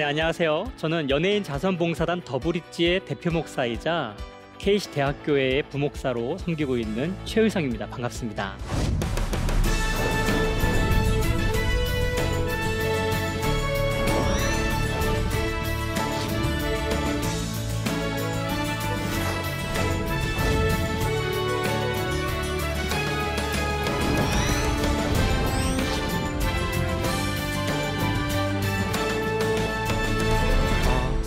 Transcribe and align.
네, 0.00 0.04
안녕하세요. 0.04 0.72
저는 0.78 1.10
연예인 1.10 1.42
자선봉사단 1.42 2.22
더브릿지의 2.22 3.04
대표 3.04 3.30
목사이자 3.30 4.16
KC 4.56 4.92
대학교의 4.92 5.64
부목사로 5.64 6.38
섬기고 6.38 6.78
있는 6.78 7.14
최의성입니다. 7.26 7.86
반갑습니다. 7.88 8.56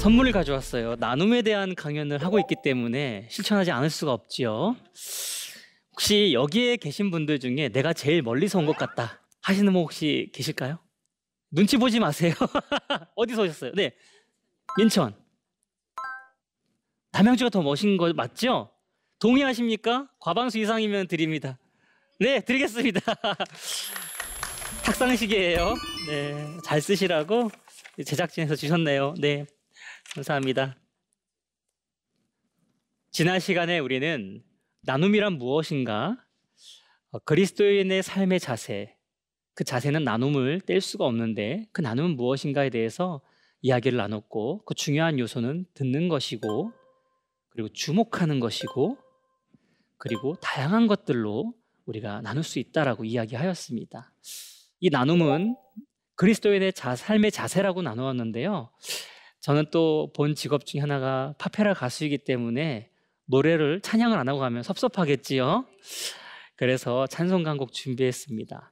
선물을 0.04 0.34
가져왔어요. 0.34 0.96
나눔에 0.98 1.44
대한 1.44 1.76
강연을 1.76 2.22
하고 2.26 2.38
있기 2.40 2.56
때문에 2.62 3.26
실천하지 3.32 3.72
않을 3.72 3.90
수가 3.90 4.12
없지요. 4.12 4.76
혹시 5.92 6.32
여기에 6.34 6.76
계신 6.78 7.10
분들 7.10 7.40
중에 7.40 7.70
내가 7.70 7.94
제일 7.94 8.22
멀리서 8.22 8.60
온 8.60 8.66
것 8.66 8.76
같다 8.76 9.22
하시는 9.42 9.72
분 9.72 9.82
혹시 9.82 10.30
계실까요? 10.34 10.80
눈치 11.52 11.78
보지 11.78 12.02
마세요. 12.02 12.34
어디서 13.16 13.44
오셨어요? 13.44 13.72
네. 13.76 13.94
인천. 14.78 15.16
담양주가 17.14 17.50
더 17.50 17.62
멋진 17.62 17.96
거 17.96 18.12
맞죠? 18.14 18.72
동의하십니까? 19.20 20.10
과반수 20.20 20.58
이상이면 20.58 21.08
드립니다. 21.08 21.58
네, 22.20 22.42
드리겠습니다. 22.42 23.00
탁상식이에요. 24.84 25.76
네, 26.10 26.58
잘 26.66 26.82
쓰시라고 26.82 27.52
제작진에서 28.06 28.56
주셨네요. 28.58 29.14
네. 29.20 29.46
감사합니다. 30.12 30.78
지난 33.12 33.40
시간에 33.40 33.80
우리는 33.80 34.44
나눔이란 34.82 35.34
무엇인가? 35.34 36.18
어, 37.12 37.20
그리스도인의 37.20 38.04
삶의 38.04 38.40
자세, 38.40 38.96
그 39.56 39.64
자세는 39.64 40.04
나눔을 40.04 40.62
뗄 40.62 40.82
수가 40.82 41.06
없는데 41.06 41.68
그 41.72 41.82
나눔은 41.82 42.16
무엇인가에 42.16 42.70
대해서 42.70 43.22
이야기를 43.62 43.98
나눴고 43.98 44.66
그 44.66 44.76
중요한 44.76 45.20
요소는 45.20 45.66
듣는 45.74 46.10
것이고 46.10 46.72
그리고 47.50 47.70
주목하는 47.70 48.40
것이고 48.40 48.98
그리고 49.98 50.36
다양한 50.42 50.88
것들로 50.88 51.54
우리가 51.86 52.22
나눌 52.22 52.44
수 52.44 52.60
있다라고 52.60 53.06
이야기하였습니다. 53.06 54.12
이 54.80 54.90
나눔은 54.90 55.56
그리스도인의 56.16 56.74
자, 56.74 56.96
삶의 56.96 57.32
자세라고 57.32 57.82
나누었는데요. 57.82 58.70
저는 59.44 59.66
또 59.72 60.10
본 60.16 60.36
직업 60.36 60.66
중에 60.66 60.80
하나가 60.80 61.36
파페라 61.38 61.74
가수이기 61.74 62.20
때문에 62.20 62.90
노래를 63.26 63.82
찬양을 63.82 64.18
안 64.18 64.30
하고 64.30 64.40
가면 64.40 64.64
섭섭하겠지요. 64.64 65.66
그래서 66.56 67.08
찬송 67.08 67.44
간곡 67.44 67.74
준비했습니다. 67.74 68.72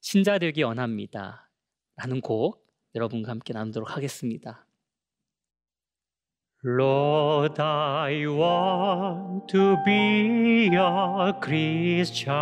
신자 0.00 0.38
되기 0.38 0.62
원합니다. 0.62 1.50
라는 1.96 2.20
곡 2.20 2.64
여러분과 2.94 3.32
함께 3.32 3.52
나누도록 3.52 3.96
하겠습니다. 3.96 4.64
Lord, 6.64 7.60
I 7.60 8.24
want 8.24 9.46
to 9.48 9.76
be 9.84 10.68
a 10.72 11.32
Christian 11.42 12.36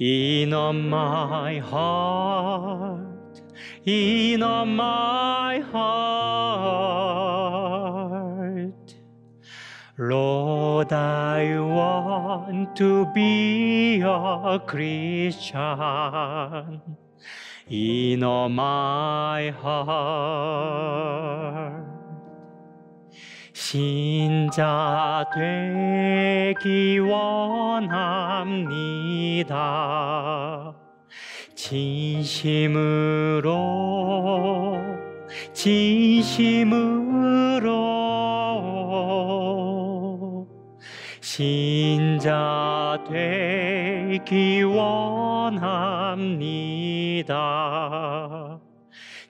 in 0.00 0.52
my 0.52 1.58
heart. 1.58 3.27
In 3.88 4.40
my 4.76 5.60
heart. 5.72 5.88
Lord, 9.96 10.92
I 10.92 11.58
want 11.58 12.76
to 12.76 13.06
be 13.14 14.00
a 14.00 14.60
Christian 14.66 15.62
in 17.68 18.20
my 18.20 19.50
heart. 19.62 20.68
신자 23.52 25.24
되기 25.34 26.98
원합니다. 27.00 27.88
진심으로 31.58 33.48
진심으로 35.52 36.78
신자 41.20 43.02
되기 43.10 44.62
원합니다. 44.62 45.66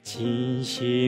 진심으로 0.03 0.99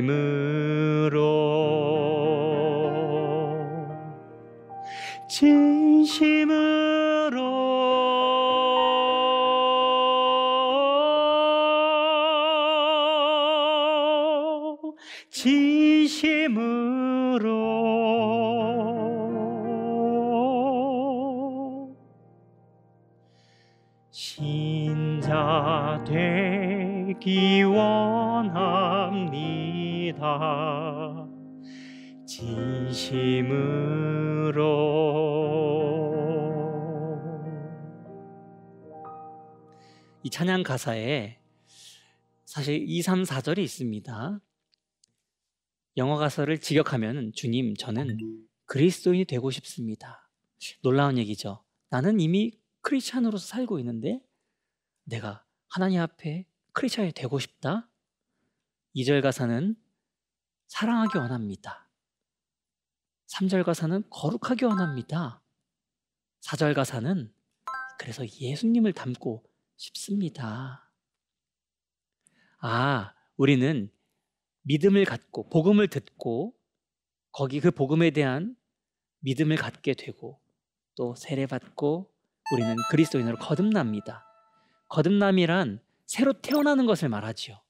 진 5.28 5.69
진심으로 15.30 16.60
신자 24.10 26.02
되기 26.06 27.62
원합니다. 27.62 28.90
진심으로 32.26 33.80
이 40.22 40.30
찬양 40.30 40.62
가사에 40.62 41.38
사실 42.44 42.84
2, 42.86 43.02
3, 43.02 43.22
4절이 43.22 43.58
있습니다. 43.58 44.40
영어 45.96 46.16
가사를 46.16 46.58
직역하면 46.60 47.32
주님, 47.34 47.74
저는 47.76 48.46
그리스도인이 48.66 49.24
되고 49.24 49.50
싶습니다. 49.50 50.28
놀라운 50.82 51.18
얘기죠. 51.18 51.64
나는 51.88 52.20
이미 52.20 52.58
크리스찬으로서 52.82 53.46
살고 53.46 53.78
있는데 53.80 54.20
내가 55.04 55.44
하나님 55.68 56.00
앞에 56.00 56.46
크리스찬이 56.72 57.12
되고 57.12 57.38
싶다. 57.38 57.88
2절 58.94 59.22
가사는 59.22 59.76
사랑하기 60.68 61.18
원합니다. 61.18 61.88
3절 63.26 63.64
가사는 63.64 64.04
거룩하기 64.10 64.64
원합니다. 64.64 65.42
4절 66.42 66.74
가사는 66.74 67.32
그래서 67.98 68.24
예수님을 68.26 68.92
닮고 68.92 69.44
싶습니다. 69.76 70.90
아, 72.58 73.14
우리는 73.36 73.90
믿음을 74.70 75.04
갖고 75.04 75.48
복음을 75.48 75.88
듣고 75.88 76.54
거기 77.32 77.58
그 77.58 77.72
복음에 77.72 78.10
대한 78.10 78.54
믿음을 79.18 79.56
갖게 79.56 79.94
되고 79.94 80.38
또 80.94 81.16
세례 81.16 81.46
받고 81.46 82.08
우리는 82.52 82.76
그리스도인으로 82.92 83.36
거듭납니다. 83.38 84.24
거듭남이란 84.88 85.80
새로 86.06 86.34
태어나는 86.34 86.86
것을 86.86 87.08
말하지요. 87.08 87.60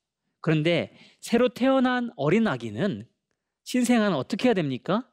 그런데 0.42 0.94
새로 1.20 1.48
태어난 1.48 2.10
어린 2.16 2.46
아기는 2.46 3.08
신생아는 3.64 4.14
어떻게 4.14 4.48
해야 4.48 4.54
됩니까? 4.54 5.10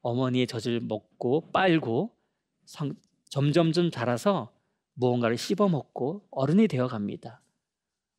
어머니의 0.00 0.46
젖을 0.46 0.80
먹고 0.80 1.52
빨고 1.52 2.16
성, 2.64 2.94
점점점 3.28 3.90
자라서 3.90 4.54
무언가를 4.94 5.36
씹어 5.36 5.68
먹고 5.68 6.26
어른이 6.30 6.66
되어 6.66 6.88
갑니다. 6.88 7.43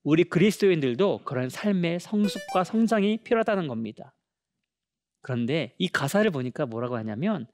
우리 0.06 0.24
그리스도인들도 0.24 1.22
그런 1.26 1.50
삶의 1.50 2.00
성숙과 2.00 2.64
성장이 2.64 3.18
필요하다는 3.18 3.68
겁니다. 3.68 4.14
그런데 5.22 5.76
이 5.78 5.90
가사를 5.90 6.30
보니까 6.32 6.66
뭐라고 6.66 6.96
하냐면 6.96 7.48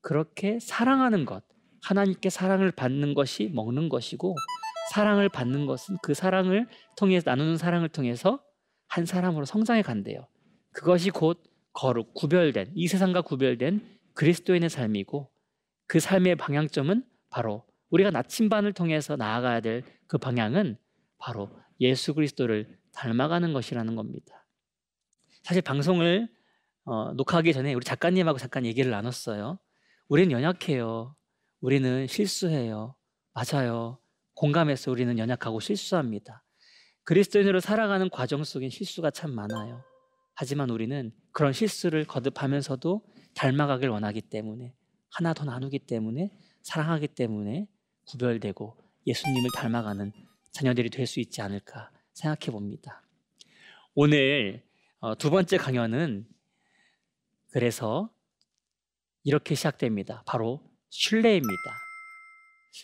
그렇게 0.00 0.60
사랑하는 0.60 1.24
것, 1.24 1.42
하나님께 1.82 2.30
사랑을 2.30 2.70
받는 2.70 3.14
것이 3.14 3.50
먹는 3.52 3.88
것이고 3.88 4.36
사랑을 4.92 5.28
받는 5.28 5.66
것은 5.66 5.96
그 6.02 6.14
사랑을 6.14 6.68
통해서 6.96 7.30
나누는 7.30 7.56
사랑을 7.56 7.88
통해서 7.88 8.40
한 8.86 9.04
사람으로 9.04 9.44
성장해 9.44 9.82
간대요. 9.82 10.28
그것이 10.72 11.10
곧 11.10 11.42
거룩, 11.72 12.14
구별된 12.14 12.72
이 12.74 12.86
세상과 12.86 13.22
구별된 13.22 13.98
그리스도인의 14.14 14.70
삶이고 14.70 15.28
그 15.88 15.98
삶의 15.98 16.36
방향점은 16.36 17.04
바로 17.30 17.64
우리가 17.90 18.10
나침반을 18.10 18.72
통해서 18.72 19.16
나아가야 19.16 19.60
될 19.60 19.82
그 20.08 20.16
방향은 20.16 20.78
바로 21.18 21.50
예수 21.80 22.14
그리스도를 22.14 22.78
닮아가는 22.92 23.52
것이라는 23.52 23.96
겁니다. 23.96 24.46
사실 25.42 25.62
방송을 25.62 26.28
어, 26.84 27.12
녹화하기 27.12 27.52
전에 27.52 27.74
우리 27.74 27.84
작가님하고 27.84 28.38
잠깐 28.38 28.64
얘기를 28.64 28.90
나눴어요. 28.90 29.58
우리는 30.08 30.32
연약해요. 30.32 31.14
우리는 31.60 32.06
실수해요. 32.06 32.96
맞아요. 33.34 33.98
공감해서 34.34 34.90
우리는 34.90 35.18
연약하고 35.18 35.60
실수합니다. 35.60 36.44
그리스도인으로 37.04 37.60
살아가는 37.60 38.08
과정 38.10 38.44
속엔 38.44 38.70
실수가 38.70 39.10
참 39.10 39.34
많아요. 39.34 39.82
하지만 40.34 40.70
우리는 40.70 41.12
그런 41.32 41.52
실수를 41.52 42.04
거듭하면서도 42.04 43.02
닮아가길 43.34 43.88
원하기 43.88 44.22
때문에 44.22 44.74
하나 45.10 45.34
더 45.34 45.44
나누기 45.44 45.78
때문에 45.78 46.30
사랑하기 46.62 47.08
때문에 47.08 47.66
구별되고 48.06 48.76
예수님을 49.06 49.50
닮아가는 49.54 50.12
자녀들이 50.50 50.90
될 50.90 51.06
수 51.06 51.20
있지 51.20 51.40
않을까 51.42 51.90
생각해 52.12 52.52
봅니다. 52.52 53.02
오늘 53.94 54.62
어, 55.00 55.14
두 55.16 55.30
번째 55.30 55.56
강연은 55.56 56.26
그래서 57.50 58.12
이렇게 59.24 59.54
시작됩니다. 59.54 60.22
바로 60.26 60.62
신뢰입니다. 60.90 61.54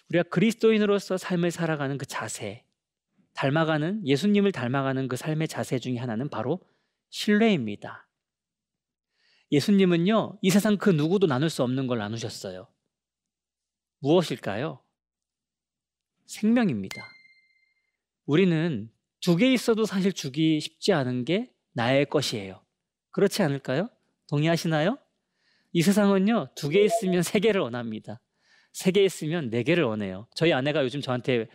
우리가 0.08 0.28
그리스도인으로서 0.28 1.16
삶을 1.16 1.50
살아가는 1.50 1.96
그 1.98 2.06
자세, 2.06 2.64
닮아가는 3.34 4.06
예수님을 4.06 4.52
닮아가는 4.52 5.08
그 5.08 5.16
삶의 5.16 5.48
자세 5.48 5.78
중에 5.78 5.98
하나는 5.98 6.28
바로 6.28 6.60
신뢰입니다. 7.10 8.08
예수님은요, 9.52 10.38
이 10.42 10.50
세상 10.50 10.76
그 10.76 10.90
누구도 10.90 11.26
나눌 11.26 11.50
수 11.50 11.62
없는 11.62 11.86
걸 11.86 11.98
나누셨어요. 11.98 12.66
무엇일까요? 14.00 14.80
생명입니다. 16.26 17.13
우리는 18.26 18.90
두 19.20 19.36
개 19.36 19.52
있어도 19.52 19.84
사실 19.86 20.12
주기 20.12 20.60
쉽지 20.60 20.92
않은 20.92 21.24
게 21.24 21.50
나의 21.72 22.06
것이에요. 22.06 22.60
그렇지 23.10 23.42
않을까요? 23.42 23.88
동의하시나요? 24.28 24.98
이 25.72 25.82
세상은요, 25.82 26.48
두 26.54 26.68
개 26.70 26.82
있으면 26.84 27.22
세 27.22 27.40
개를 27.40 27.60
원합니다. 27.62 28.20
세 28.72 28.92
개 28.92 29.02
있으면 29.04 29.50
네 29.50 29.62
개를 29.62 29.84
원해요. 29.84 30.26
저희 30.34 30.52
아내가 30.52 30.82
요즘 30.84 31.00
저한테 31.00 31.46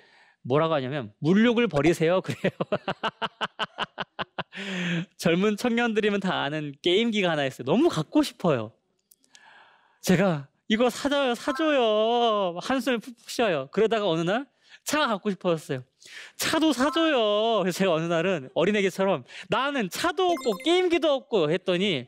뭐라고 0.42 0.74
하냐면, 0.74 1.13
물욕을 1.19 1.68
버리세요. 1.68 2.21
그래요. 2.21 2.51
젊은 5.18 5.57
청년들이면 5.57 6.19
다 6.21 6.42
아는 6.44 6.74
게임기가 6.81 7.30
하나 7.30 7.45
있어요. 7.45 7.66
너무 7.66 7.89
갖고 7.89 8.24
싶어요. 8.24 8.71
제가 10.01 10.48
이거 10.68 10.89
사줘요, 10.89 11.36
사줘요. 11.36 12.57
한숨을 12.62 13.00
푹푹 13.00 13.30
쉬어요. 13.30 13.69
그러다가 13.71 14.07
어느 14.07 14.21
날 14.21 14.48
차가 14.83 15.07
갖고 15.07 15.30
싶어졌어요. 15.30 15.83
차도 16.38 16.74
사줘요. 16.74 17.60
그래서 17.62 17.77
제가 17.77 17.94
어느 17.94 18.06
날은 18.06 18.50
어린애기처럼 18.54 19.24
나는 19.50 19.89
차도 19.89 20.25
없고 20.25 20.57
게임기도 20.63 21.12
없고 21.12 21.51
했더니 21.51 22.07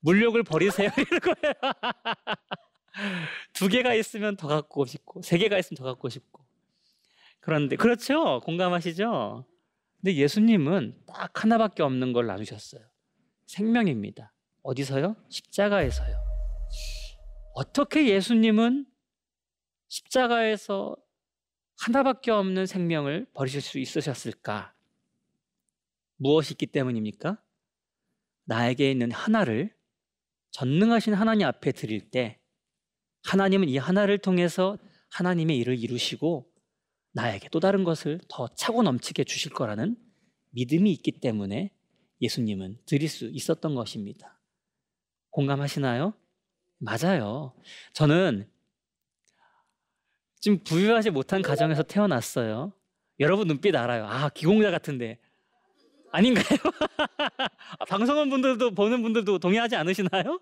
물욕을 0.00 0.42
버리세요. 0.42 0.90
이런 0.96 1.20
거예요. 1.20 1.54
두 3.52 3.68
개가 3.68 3.94
있으면 3.94 4.36
더 4.36 4.48
갖고 4.48 4.84
싶고, 4.84 5.22
세 5.22 5.38
개가 5.38 5.58
있으면 5.58 5.76
더 5.76 5.84
갖고 5.84 6.08
싶고. 6.08 6.44
그런데, 7.40 7.76
그렇죠? 7.76 8.40
공감하시죠? 8.40 9.44
근데 10.00 10.14
예수님은 10.16 11.02
딱 11.06 11.42
하나밖에 11.42 11.82
없는 11.82 12.12
걸 12.12 12.26
나누셨어요. 12.26 12.82
생명입니다. 13.46 14.32
어디서요? 14.62 15.16
십자가에서요. 15.28 16.16
어떻게 17.54 18.08
예수님은 18.08 18.86
십자가에서 19.88 20.96
하나밖에 21.80 22.30
없는 22.30 22.66
생명을 22.66 23.26
버리실 23.32 23.62
수 23.62 23.78
있으셨을까? 23.78 24.74
무엇이 26.16 26.52
있기 26.52 26.66
때문입니까? 26.66 27.42
나에게 28.44 28.90
있는 28.90 29.10
하나를 29.10 29.74
전능하신 30.50 31.14
하나님 31.14 31.46
앞에 31.46 31.72
드릴 31.72 32.10
때 32.10 32.38
하나님은 33.22 33.68
이 33.70 33.78
하나를 33.78 34.18
통해서 34.18 34.76
하나님의 35.10 35.56
일을 35.58 35.78
이루시고 35.78 36.52
나에게 37.12 37.48
또 37.48 37.60
다른 37.60 37.82
것을 37.84 38.20
더 38.28 38.46
차고 38.48 38.82
넘치게 38.82 39.24
주실 39.24 39.52
거라는 39.52 39.96
믿음이 40.50 40.92
있기 40.92 41.20
때문에 41.20 41.72
예수님은 42.20 42.82
드릴 42.84 43.08
수 43.08 43.30
있었던 43.30 43.74
것입니다. 43.74 44.38
공감하시나요? 45.30 46.12
맞아요. 46.78 47.54
저는 47.94 48.50
지금 50.40 50.58
부유하지 50.64 51.10
못한 51.10 51.42
가정에서 51.42 51.82
태어났어요. 51.82 52.72
여러분 53.20 53.46
눈빛 53.46 53.76
알아요. 53.76 54.06
아, 54.06 54.30
기공자 54.30 54.70
같은데. 54.70 55.18
아닌가요? 56.12 56.44
방송원 57.88 58.30
분들도 58.30 58.74
보는 58.74 59.02
분들도 59.02 59.38
동의하지 59.38 59.76
않으시나요? 59.76 60.40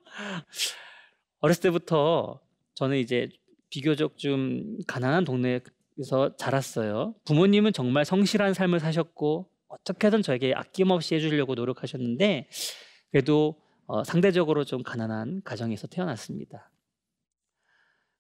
어렸을 1.41 1.63
때부터 1.63 2.41
저는 2.75 2.97
이제 2.97 3.29
비교적 3.71 4.17
좀 4.17 4.79
가난한 4.87 5.25
동네에서 5.25 6.37
자랐어요. 6.39 7.15
부모님은 7.25 7.73
정말 7.73 8.05
성실한 8.05 8.55
삶을 8.55 8.81
사셨고 8.81 9.51
어떻게든 9.67 10.23
저에게 10.23 10.55
아낌없이 10.55 11.17
해주려고 11.17 11.55
노력하셨는데 11.55 12.49
그래도 13.11 13.61
어, 13.87 14.05
상대적으로 14.05 14.65
좀 14.65 14.83
가난한 14.83 15.43
가정에서 15.45 15.87
태어났습니다. 15.89 16.71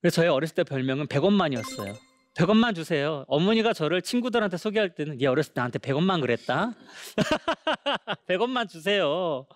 그래서 0.01 0.17
저의 0.17 0.29
어렸을 0.29 0.55
때 0.55 0.65
별명은 0.65 1.07
100원만이었어요. 1.07 1.97
100원만 2.35 2.75
주세요. 2.75 3.25
어머니가 3.27 3.73
저를 3.73 4.01
친구들한테 4.01 4.57
소개할 4.57 4.95
때는 4.95 5.21
얘 5.21 5.27
어렸을 5.27 5.55
때 5.55 5.61
나한테 5.61 5.81
100원만 5.81 6.21
그랬다. 6.21 6.75
100원만 8.29 8.69
주세요. 8.69 9.47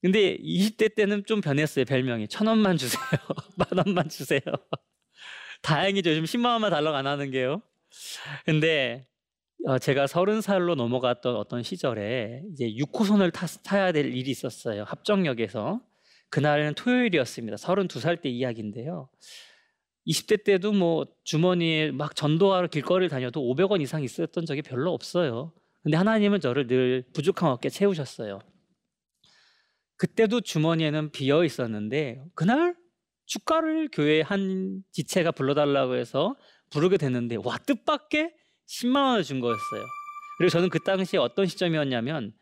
근데 0.00 0.36
20대 0.38 0.94
때는 0.94 1.24
좀 1.26 1.40
변했어요, 1.40 1.84
별명이. 1.84 2.26
1000원만 2.28 2.78
주세요. 2.78 3.00
만 3.56 3.68
원만 3.84 4.08
주세요. 4.08 4.40
다행이죠. 5.62 6.10
요즘 6.10 6.24
10만 6.24 6.52
원만 6.52 6.70
달라고 6.70 6.96
안 6.96 7.06
하는 7.06 7.30
게요. 7.30 7.62
근데 8.44 9.06
어, 9.66 9.78
제가 9.78 10.06
30살로 10.06 10.74
넘어갔던 10.74 11.36
어떤 11.36 11.62
시절에 11.62 12.42
이제 12.52 12.66
6호선을 12.78 13.32
타, 13.32 13.46
타야 13.62 13.92
될 13.92 14.14
일이 14.14 14.30
있었어요. 14.30 14.84
합정역에서. 14.84 15.80
그날은 16.30 16.74
토요일이었습니다. 16.74 17.56
32살 17.56 18.20
때 18.22 18.28
이야기인데요. 18.28 19.08
20대 20.06 20.44
때도 20.44 20.72
뭐 20.72 21.06
주머니에 21.24 21.90
막 21.90 22.16
전도하러 22.16 22.68
길거리를 22.68 23.08
다녀도 23.08 23.42
500원 23.42 23.80
이상 23.82 24.02
있었던 24.02 24.46
적이 24.46 24.62
별로 24.62 24.92
없어요. 24.92 25.52
근데 25.82 25.96
하나님은 25.96 26.40
저를 26.40 26.66
늘 26.66 27.04
부족함 27.12 27.50
없게 27.50 27.68
채우셨어요. 27.68 28.40
그때도 29.96 30.40
주머니에는 30.40 31.10
비어 31.12 31.44
있었는데 31.44 32.22
그날 32.34 32.74
축가를 33.26 33.90
교회 33.92 34.22
한 34.22 34.82
지체가 34.92 35.32
불러달라고 35.32 35.94
해서 35.94 36.36
부르게 36.70 36.96
됐는데 36.96 37.36
와 37.44 37.58
뜻밖의 37.58 38.32
10만 38.66 38.96
원을 38.96 39.22
준 39.24 39.40
거였어요. 39.40 39.84
그리고 40.38 40.50
저는 40.50 40.70
그 40.70 40.78
당시에 40.78 41.18
어떤 41.18 41.46
시점이었냐면 41.46 42.32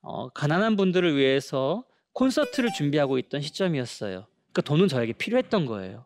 어, 0.00 0.30
가난한 0.30 0.76
분들을 0.76 1.16
위해서 1.16 1.84
콘서트를 2.12 2.70
준비하고 2.72 3.18
있던 3.18 3.40
시점이었어요. 3.40 4.26
그러니까 4.52 4.62
돈은 4.62 4.88
저에게 4.88 5.12
필요했던 5.12 5.66
거예요. 5.66 6.04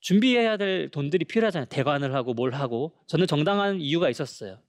준비해야 0.00 0.56
될 0.56 0.90
돈들이 0.90 1.24
필요하잖아요. 1.24 1.66
대관을 1.68 2.14
하고 2.14 2.34
뭘 2.34 2.52
하고. 2.52 2.92
저는 3.06 3.26
정당한 3.26 3.80
이유가 3.80 4.10
있었어요. 4.10 4.60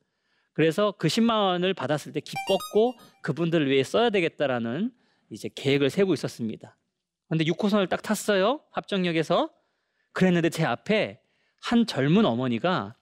그래서 0.53 0.93
그 0.97 1.07
10만 1.07 1.31
원을 1.31 1.73
받았을 1.73 2.13
때 2.13 2.21
기뻤고 2.21 2.93
그분들을 3.21 3.69
위해 3.69 3.83
써야 3.83 4.09
되겠다라는 4.09 4.91
이제 5.29 5.49
계획을 5.53 5.89
세고 5.89 6.13
있었습니다. 6.13 6.77
근데 7.27 7.43
6호선을 7.43 7.89
딱 7.89 8.01
탔어요. 8.01 8.61
합정역에서. 8.71 9.49
그랬는데 10.13 10.49
제 10.49 10.63
앞에 10.63 11.19
한 11.61 11.85
젊은 11.85 12.25
어머니가 12.25 12.95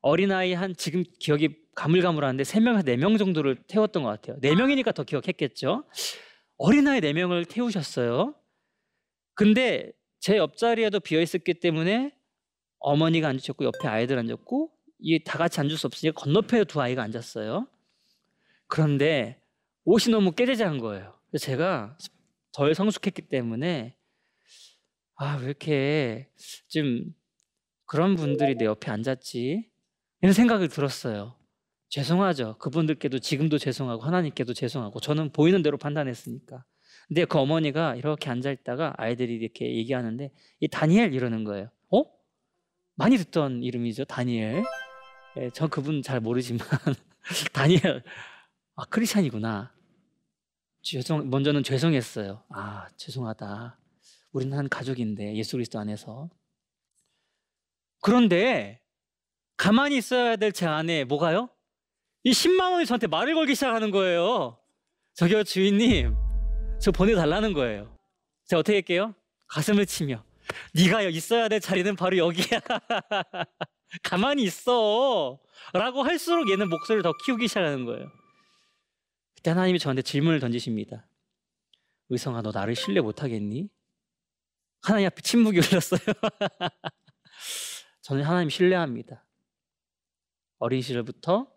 어린아이 0.00 0.52
한 0.54 0.74
지금 0.76 1.04
기억이 1.20 1.56
가물가물한데 1.76 2.42
3명에서 2.42 2.84
4명 2.84 3.18
정도를 3.18 3.56
태웠던 3.68 4.02
것 4.02 4.08
같아요. 4.08 4.40
4명이니까 4.40 4.94
더 4.94 5.04
기억했겠죠. 5.04 5.84
어린아이 6.56 7.00
4명을 7.00 7.48
태우셨어요. 7.48 8.34
근데 9.34 9.92
제 10.20 10.36
옆자리에도 10.36 11.00
비어 11.00 11.20
있었기 11.20 11.54
때문에 11.54 12.14
어머니가 12.78 13.28
앉으셨고 13.28 13.64
옆에 13.64 13.88
아이들 13.88 14.18
앉았고 14.18 14.72
이다 15.00 15.38
같이 15.38 15.60
앉을 15.60 15.76
수 15.76 15.86
없으니까 15.86 16.20
건너편에 16.20 16.64
두 16.64 16.80
아이가 16.80 17.02
앉았어요. 17.02 17.66
그런데 18.66 19.40
옷이 19.84 20.10
너무 20.12 20.32
깨재재한 20.32 20.78
거예요. 20.78 21.14
그래서 21.30 21.46
제가 21.46 21.98
덜 22.52 22.74
성숙했기 22.74 23.22
때문에 23.22 23.96
아 25.16 25.36
왜 25.38 25.46
이렇게 25.46 26.28
좀 26.68 27.14
그런 27.86 28.16
분들이 28.16 28.56
내 28.56 28.64
옆에 28.64 28.90
앉았지 28.90 29.70
이런 30.22 30.32
생각이 30.32 30.68
들었어요. 30.68 31.36
죄송하죠. 31.94 32.56
그분들께도 32.58 33.20
지금도 33.20 33.56
죄송하고 33.56 34.02
하나님께도 34.02 34.52
죄송하고 34.52 34.98
저는 34.98 35.30
보이는 35.30 35.62
대로 35.62 35.78
판단했으니까. 35.78 36.64
근데 37.06 37.24
그 37.24 37.38
어머니가 37.38 37.94
이렇게 37.94 38.30
앉아 38.30 38.50
있다가 38.50 38.94
아이들이 38.96 39.36
이렇게 39.36 39.76
얘기하는데 39.76 40.32
이 40.58 40.66
다니엘 40.66 41.14
이러는 41.14 41.44
거예요. 41.44 41.70
어? 41.92 42.02
많이 42.96 43.16
듣던 43.16 43.62
이름이죠. 43.62 44.06
다니엘. 44.06 44.64
예, 45.36 45.50
저 45.54 45.68
그분 45.68 46.02
잘 46.02 46.18
모르지만 46.18 46.66
다니엘 47.54 48.02
아 48.74 48.84
크리스찬이구나. 48.86 49.72
죄송 50.82 51.30
먼저는 51.30 51.62
죄송했어요. 51.62 52.42
아 52.48 52.88
죄송하다. 52.96 53.78
우리는 54.32 54.58
한 54.58 54.68
가족인데 54.68 55.36
예수 55.36 55.52
그리스도 55.52 55.78
안에서. 55.78 56.28
그런데 58.00 58.80
가만히 59.56 59.96
있어야 59.98 60.34
될 60.34 60.50
제 60.50 60.66
안에 60.66 61.04
뭐가요? 61.04 61.50
이 62.24 62.30
10만 62.30 62.72
원이 62.72 62.86
저한테 62.86 63.06
말을 63.06 63.34
걸기 63.34 63.54
시작하는 63.54 63.90
거예요. 63.90 64.58
저기요 65.12 65.44
주인님, 65.44 66.16
저 66.80 66.90
보내달라는 66.90 67.52
거예요. 67.52 67.98
제가 68.46 68.60
어떻게 68.60 68.76
할게요? 68.76 69.14
가슴을 69.46 69.84
치며 69.84 70.24
네가 70.74 71.02
있어야 71.02 71.48
될 71.48 71.60
자리는 71.60 71.94
바로 71.96 72.16
여기야. 72.16 72.60
가만히 74.02 74.42
있어. 74.44 75.38
라고 75.74 76.02
할수록 76.02 76.50
얘는 76.50 76.68
목소리를 76.70 77.02
더 77.02 77.12
키우기 77.24 77.46
시작하는 77.46 77.84
거예요. 77.84 78.10
그때 79.36 79.50
하나님이 79.50 79.78
저한테 79.78 80.02
질문을 80.02 80.40
던지십니다. 80.40 81.06
의성아, 82.08 82.40
너 82.42 82.50
나를 82.52 82.74
신뢰 82.74 83.02
못하겠니? 83.02 83.68
하나님 84.82 85.06
앞에 85.06 85.20
침묵이 85.20 85.58
흘렀어요. 85.60 86.00
저는 88.02 88.22
하나님 88.24 88.48
신뢰합니다. 88.50 89.26
어린 90.58 90.80
시절부터 90.82 91.53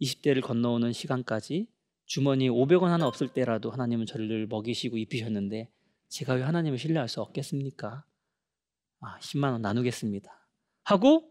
20대를 0.00 0.42
건너오는 0.42 0.92
시간까지 0.92 1.68
주머니에 2.06 2.48
500원 2.48 2.86
하나 2.86 3.06
없을 3.06 3.28
때라도 3.28 3.70
하나님은 3.70 4.06
저를 4.06 4.46
먹이시고 4.46 4.96
입히셨는데 4.96 5.70
제가 6.08 6.34
왜 6.34 6.42
하나님을 6.42 6.78
신뢰할 6.78 7.08
수 7.08 7.20
없겠습니까? 7.20 8.04
아, 9.00 9.18
10만 9.20 9.52
원 9.52 9.62
나누겠습니다. 9.62 10.32
하고 10.84 11.28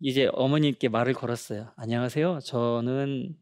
이제 0.00 0.28
어머님께 0.32 0.88
말을 0.88 1.12
걸었어요. 1.12 1.72
안녕하세요. 1.76 2.40
저는 2.40 3.36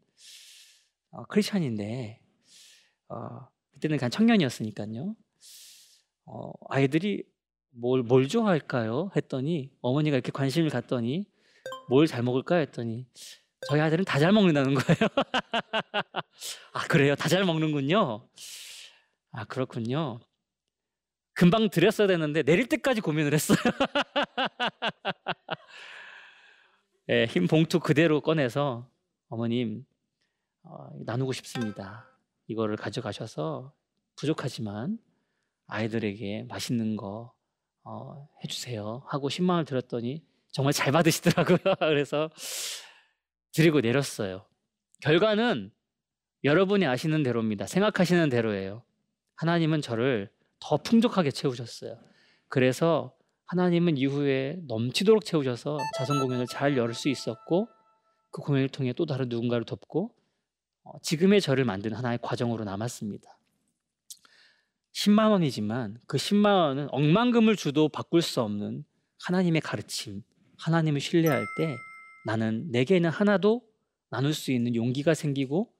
어, 1.11 1.25
크리스천인데 1.27 2.21
어, 3.09 3.49
그때는 3.73 3.97
그냥 3.99 4.11
청년이었으니까요. 4.11 5.15
어, 6.25 6.53
아이들이 6.69 7.25
뭘, 7.71 8.03
뭘 8.03 8.29
좋아할까요? 8.29 9.11
했더니 9.17 9.71
어머니가 9.81 10.17
이렇게 10.17 10.31
관심을 10.33 10.69
갖더니 10.71 11.27
뭘 11.89 12.07
잘 12.07 12.23
먹을까 12.23 12.57
했더니 12.57 13.07
저희 13.69 13.81
아들은 13.81 14.04
다 14.04 14.19
잘 14.19 14.33
먹는다는 14.33 14.75
거예요. 14.75 14.99
아 16.73 16.87
그래요? 16.88 17.14
다 17.14 17.28
잘 17.28 17.45
먹는군요. 17.45 18.28
아 19.33 19.45
그렇군요. 19.45 20.21
금방 21.35 21.71
드렸어야 21.71 22.07
되는데 22.07 22.42
내릴 22.42 22.69
때까지 22.69 23.00
고민을 23.00 23.33
했어요. 23.33 23.57
네, 27.07 27.26
흰 27.26 27.47
봉투 27.47 27.81
그대로 27.81 28.21
꺼내서 28.21 28.88
어머님 29.28 29.85
어, 30.62 30.88
나누고 31.04 31.33
싶습니다. 31.33 32.07
이거를 32.47 32.76
가져가셔서 32.76 33.73
부족하지만 34.16 34.99
아이들에게 35.66 36.45
맛있는 36.49 36.97
거 36.97 37.33
어, 37.85 38.28
해주세요 38.45 39.02
하고 39.09 39.28
10만 39.28 39.50
원을 39.50 39.64
드렸더니 39.64 40.23
정말 40.52 40.73
잘 40.73 40.92
받으시더라고요. 40.92 41.59
그래서 41.81 42.31
드리고 43.53 43.81
내렸어요. 43.81 44.47
결과는 45.01 45.71
여러분이 46.45 46.87
아시는 46.87 47.23
대로입니다. 47.23 47.67
생각하시는 47.67 48.29
대로예요. 48.29 48.83
하나님은 49.37 49.81
저를 49.81 50.31
더 50.61 50.77
풍족하게 50.77 51.31
채우셨어요. 51.31 51.99
그래서 52.49 53.15
하나님은 53.47 53.97
이후에 53.97 54.59
넘치도록 54.67 55.25
채우셔서 55.25 55.79
자선 55.97 56.21
공연을 56.21 56.47
잘 56.47 56.77
열을 56.77 56.95
수 56.95 57.09
있었고 57.09 57.69
그 58.31 58.41
공연을 58.41 58.69
통해 58.69 58.93
또 58.93 59.05
다른 59.07 59.29
누군가를 59.29 59.65
돕고 59.65 60.15
어, 60.85 60.93
지금의 61.03 61.41
저를 61.41 61.65
만든 61.65 61.93
하나의 61.93 62.19
과정으로 62.23 62.65
남았습니다. 62.65 63.39
10만 64.95 65.31
원이지만 65.31 65.99
그 66.07 66.17
10만 66.17 66.47
원은 66.47 66.89
억만금을 66.91 67.57
주도 67.57 67.89
바꿀 67.89 68.23
수 68.23 68.41
없는 68.41 68.85
하나님의 69.23 69.61
가르침, 69.61 70.23
하나님을 70.59 71.01
신뢰할 71.01 71.45
때 71.57 71.77
나는 72.25 72.71
내게는 72.71 73.11
하나도 73.11 73.62
나눌 74.11 74.35
수 74.35 74.52
있는 74.52 74.75
용기가 74.75 75.14
생기고 75.14 75.73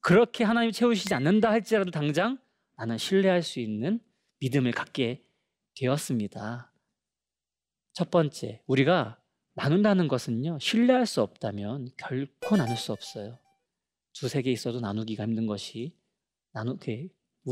그렇게 0.00 0.44
하나님 0.44 0.70
채우시지 0.70 1.14
않는다 1.14 1.50
할지라도 1.50 1.90
당장 1.90 2.38
나는 2.76 2.98
신뢰할 2.98 3.42
수 3.42 3.60
있는 3.60 4.00
믿음을 4.40 4.72
갖게 4.72 5.24
되었습니다. 5.76 6.72
첫 7.92 8.10
번째, 8.10 8.62
우리가 8.66 9.20
나눈다는 9.54 10.08
것은요, 10.08 10.58
신뢰할 10.60 11.06
수 11.06 11.22
없다면 11.22 11.88
결코 11.96 12.56
나눌 12.56 12.76
수 12.76 12.92
없어요. 12.92 13.38
두세 14.12 14.42
개 14.42 14.50
있어도 14.50 14.80
나누기가 14.80 15.24
힘든 15.24 15.46
것이 15.46 15.96
나누, 16.52 16.76
그, 16.76 17.08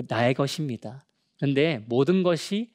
나의 0.09 0.35
것입니다. 0.35 1.07
그런데 1.37 1.79
모든 1.89 2.23
것이 2.23 2.75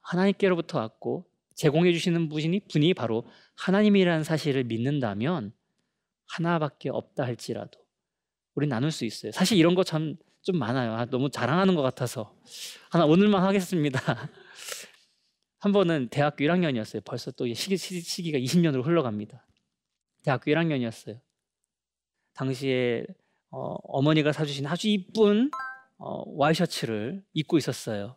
하나님께로부터 0.00 0.78
왔고 0.78 1.28
제공해 1.56 1.92
주시는 1.92 2.28
분이, 2.28 2.68
분이 2.68 2.94
바로 2.94 3.26
하나님이라는 3.56 4.22
사실을 4.22 4.64
믿는다면 4.64 5.52
하나밖에 6.28 6.90
없다 6.90 7.24
할지라도 7.24 7.80
우리 8.54 8.66
나눌 8.68 8.90
수 8.92 9.04
있어요. 9.04 9.32
사실 9.32 9.58
이런 9.58 9.74
거 9.74 9.82
참 9.82 10.16
좀 10.46 10.58
많아요. 10.60 10.94
아, 10.94 11.04
너무 11.06 11.28
자랑하는 11.28 11.74
것 11.74 11.82
같아서 11.82 12.32
하나 12.88 13.04
오늘만 13.04 13.42
하겠습니다. 13.42 13.98
한 15.58 15.72
번은 15.72 16.08
대학교 16.08 16.44
1학년이었어요. 16.44 17.04
벌써 17.04 17.32
또 17.32 17.52
시기, 17.52 17.76
시기 17.76 18.30
가 18.30 18.38
20년으로 18.38 18.84
흘러갑니다. 18.84 19.44
대학교 20.22 20.52
1학년이었어요. 20.52 21.20
당시에 22.34 23.06
어, 23.50 24.02
머니가 24.02 24.30
사주신 24.30 24.68
아주 24.68 24.86
이쁜 24.86 25.50
어, 25.98 26.22
와이셔츠를 26.36 27.24
입고 27.32 27.58
있었어요. 27.58 28.14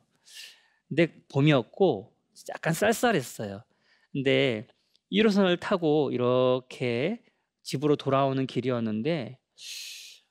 근데 0.87 1.11
봄이었고 1.33 2.13
약간 2.49 2.73
쌀쌀했어요. 2.73 3.63
근데 4.11 4.67
1호선을 5.11 5.59
타고 5.59 6.11
이렇게 6.11 7.21
집으로 7.63 7.95
돌아오는 7.95 8.45
길이었는데 8.47 9.37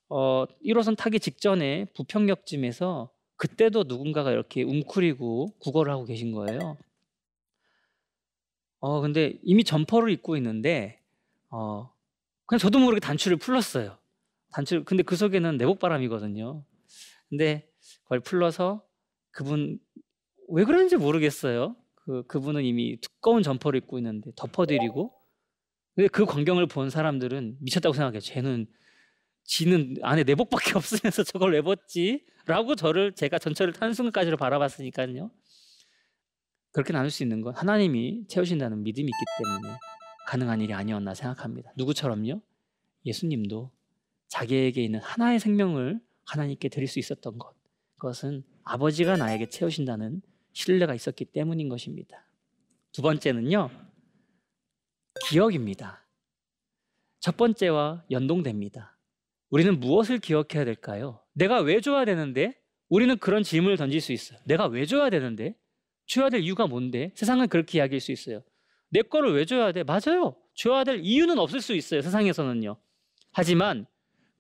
어, 0.09 0.47
1호선 0.65 0.97
타기 0.97 1.21
직전에 1.21 1.87
부평역쯤에서 1.95 3.13
그때도 3.37 3.85
누군가가 3.85 4.33
이렇게 4.33 4.63
웅크리고 4.63 5.59
구걸을 5.59 5.93
하고 5.93 6.05
계신 6.05 6.33
거예요. 6.33 6.77
어, 8.81 9.01
근데 9.01 9.39
이미 9.43 9.65
점퍼를 9.65 10.11
입고 10.11 10.37
있는데 10.37 11.01
어, 11.51 11.93
그냥 12.47 12.59
저도 12.59 12.79
모르게 12.79 13.01
단추를 13.01 13.37
풀렀어요. 13.37 13.99
단추 14.53 14.83
근데 14.85 15.03
그 15.03 15.17
속에는 15.17 15.57
내복바람이거든요. 15.59 16.65
근데 17.29 17.71
그걸 18.05 18.21
풀러서 18.21 18.83
그분 19.31 19.79
왜 20.49 20.65
그런지 20.65 20.97
모르겠어요. 20.97 21.77
그 22.09 22.23
그분은 22.23 22.65
이미 22.65 22.99
두꺼운 23.03 23.43
점퍼를 23.43 23.77
입고 23.81 23.99
있는데 23.99 24.31
덮어드리고 24.35 25.13
근데 25.95 26.09
그 26.09 26.25
광경을 26.25 26.67
본 26.67 26.89
사람들은 26.89 27.59
미쳤다고 27.61 27.93
생각해요. 27.93 28.21
쟤는 28.21 28.67
지는 29.45 29.95
안에 30.01 30.25
내복밖에 30.25 30.73
없으면서 30.79 31.23
저걸 31.23 31.53
왜 31.53 31.61
벗지? 31.61 32.25
라고 32.47 32.77
저를 32.77 33.13
제가 33.13 33.39
전철을 33.39 33.75
타는 33.75 33.93
순간까지로 33.93 34.39
바라봤으니까요. 34.39 35.31
그렇게 36.73 36.95
나눌 36.95 37.11
수 37.11 37.23
있는 37.23 37.43
건 37.43 37.55
하나님이 37.55 38.27
채우신다는 38.29 38.85
믿음이 38.85 39.05
있기 39.05 39.25
때문에 39.45 39.79
가능한 40.29 40.63
일이 40.63 40.73
아니었나 40.73 41.13
생각합니다. 41.13 41.75
누구처럼요? 41.77 42.41
예수님도 43.05 43.71
자기에게 44.29 44.83
있는 44.83 45.01
하나의 45.01 45.41
생명을 45.41 46.01
하나님께 46.25 46.71
드릴 46.71 46.89
수 46.89 46.99
있었던 47.01 47.37
것. 47.37 47.55
그것은 47.99 48.45
아버지가 48.65 49.19
나에게 49.19 49.51
채우신다는 49.51 50.23
신뢰가 50.59 50.93
있었기 50.93 51.27
때문인 51.27 51.69
것입니다. 51.69 52.27
두 52.91 53.01
번째는요, 53.01 53.71
기억입니다. 55.29 56.05
첫 57.21 57.37
번째와 57.37 58.05
연동됩니다. 58.11 58.99
우리는 59.51 59.79
무엇을 59.79 60.19
기억해야 60.19 60.65
될까요? 60.65 61.21
내가 61.33 61.61
왜 61.61 61.81
줘야 61.81 62.05
되는데? 62.05 62.61
우리는 62.89 63.17
그런 63.19 63.45
질문을 63.45 63.77
던질 63.77 64.01
수 64.01 64.13
있어요. 64.13 64.41
내가 64.47 64.67
왜 64.67 64.85
줘야 64.85 65.11
되는데? 65.11 65.55
줘야 66.07 66.29
될 66.29 66.41
이유가 66.41 66.67
뭔데? 66.67 67.13
세상은 67.15 67.47
그렇게 67.47 67.79
이야기할 67.79 68.01
수 68.01 68.11
있어요. 68.11 68.43
내 68.89 69.03
거를 69.03 69.35
왜 69.35 69.45
줘야 69.45 69.71
돼? 69.71 69.85
맞아요. 69.85 70.35
줘야 70.55 70.83
될 70.83 71.01
이유는 71.05 71.39
없을 71.39 71.61
수 71.61 71.73
있어요. 71.75 72.03
세상에서는요. 72.03 72.77
하지만 73.31 73.87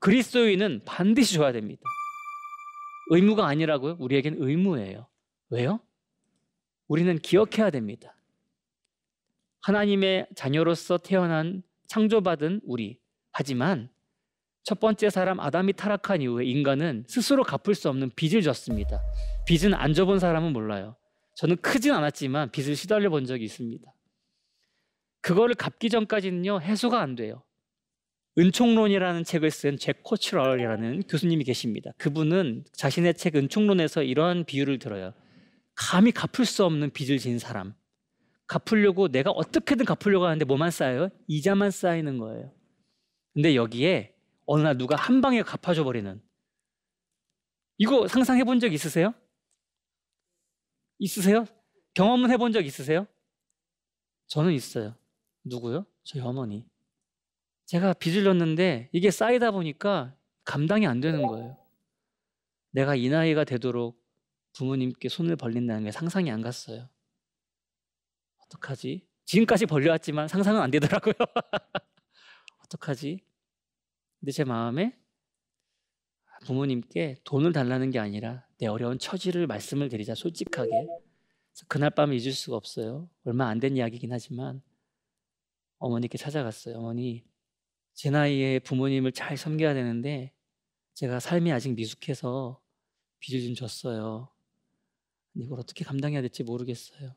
그리스도인은 0.00 0.82
반드시 0.84 1.34
줘야 1.34 1.52
됩니다. 1.52 1.82
의무가 3.10 3.46
아니라고요? 3.46 3.98
우리에겐 4.00 4.37
의무예요. 4.38 5.06
왜요? 5.50 5.80
우리는 6.88 7.18
기억해야 7.18 7.71
됩니다. 7.71 8.14
하나님의 9.62 10.26
자녀로서 10.35 10.99
태어난 10.99 11.62
창조받은 11.87 12.62
우리. 12.64 12.99
하지만 13.33 13.90
첫 14.64 14.80
번째 14.80 15.11
사람 15.11 15.40
아담이 15.40 15.75
타락한 15.75 16.23
이후에 16.23 16.45
인간은 16.45 17.04
스스로 17.07 17.45
갚을 17.45 17.75
수 17.75 17.88
없는 17.88 18.11
빚을 18.16 18.42
졌습니다. 18.42 19.00
빚은 19.47 19.75
안 19.75 19.95
져본 19.95 20.18
사람은 20.18 20.52
몰라요. 20.52 20.97
저는 21.37 21.57
크진 21.59 21.92
않았지만 21.92 22.50
빚을 22.50 22.75
시달려 22.75 23.11
본 23.11 23.25
적이 23.25 23.45
있습니다. 23.45 23.90
그거를 25.21 25.54
갚기 25.54 25.88
전까지는요, 25.88 26.61
해소가 26.61 27.00
안 27.00 27.14
돼요. 27.14 27.42
은총론이라는 28.38 29.25
책을 29.25 29.50
쓴 29.50 29.76
잭 29.78 30.02
코치럴이라는 30.02 31.02
교수님이 31.02 31.45
계십니다. 31.45 31.90
그분은 31.99 32.64
자신의 32.73 33.14
책 33.14 33.37
은총론에서 33.37 34.02
이러한 34.02 34.45
비유를 34.45 34.78
들어요. 34.78 35.12
감히 35.78 36.11
갚을 36.11 36.44
수 36.44 36.64
없는 36.64 36.90
빚을 36.90 37.18
진 37.18 37.38
사람. 37.38 37.73
갚으려고 38.49 39.08
내가 39.08 39.30
어떻게든 39.30 39.85
갚으려고 39.85 40.25
하는데 40.26 40.44
뭐만 40.44 40.70
쌓여요? 40.73 41.11
이자만 41.28 41.70
쌓이는 41.70 42.18
거예요. 42.18 42.52
근데 43.32 43.54
여기에 43.54 44.14
어느 44.47 44.62
날 44.62 44.76
누가 44.76 44.97
한 44.97 45.20
방에 45.20 45.42
갚아줘 45.42 45.85
버리는 45.85 46.20
이거 47.76 48.08
상상해 48.08 48.42
본 48.42 48.58
적 48.58 48.73
있으세요? 48.73 49.14
있으세요? 50.99 51.44
경험은 51.94 52.30
해본 52.30 52.52
적 52.52 52.66
있으세요? 52.66 53.06
저는 54.26 54.52
있어요. 54.52 54.97
누구요? 55.44 55.87
저희 56.02 56.20
어머니. 56.23 56.66
제가 57.66 57.92
빚을 57.92 58.25
졌는데 58.25 58.88
이게 58.92 59.11
쌓이다 59.12 59.52
보니까 59.52 60.16
감당이 60.44 60.87
안 60.88 61.00
되는 61.00 61.25
거예요. 61.25 61.56
내가 62.73 62.97
이 62.97 63.08
나이가 63.11 63.44
되도록 63.44 64.02
부모님께 64.57 65.09
손을 65.09 65.37
벌린다는 65.37 65.85
게 65.85 65.90
상상이 65.93 66.31
안 66.31 66.40
갔어요. 66.43 66.88
어떡하지? 68.45 69.07
지금까지 69.25 69.67
벌려왔지만 69.67 70.26
상상은 70.28 70.61
안 70.61 70.71
되더라고요. 70.71 71.12
어떡하지? 72.64 73.21
근데 74.21 74.33
제 74.33 74.45
마음에 74.45 74.99
부모님께 76.45 77.17
돈을 77.25 77.52
달라는 77.52 77.90
게 77.90 77.99
아니라 77.99 78.47
내 78.59 78.67
어려운 78.67 78.99
처지를 78.99 79.47
말씀을 79.47 79.88
드리자 79.88 80.14
솔직하게. 80.14 80.71
그날 81.67 81.90
밤을 81.90 82.14
잊을 82.19 82.33
수가 82.33 82.57
없어요. 82.57 83.11
얼마 83.25 83.49
안 83.49 83.59
된 83.61 83.76
이야기긴 83.76 84.12
하지만 84.12 84.62
어머니께 85.78 86.17
찾아갔어요. 86.19 86.76
어머니, 86.78 87.25
제 87.95 88.11
나이에 88.11 88.61
부모님을 88.61 89.12
잘 89.12 89.37
섬겨야 89.37 89.75
되는데 89.75 90.33
제가 90.95 91.21
삶이 91.21 91.52
아직 91.52 91.75
미숙해서 91.75 92.61
빚을 93.21 93.43
좀 93.45 93.55
졌어요. 93.55 94.28
이걸 95.38 95.61
어떻게 95.61 95.85
감당해야 95.85 96.21
될지 96.21 96.42
모르겠어요. 96.42 97.14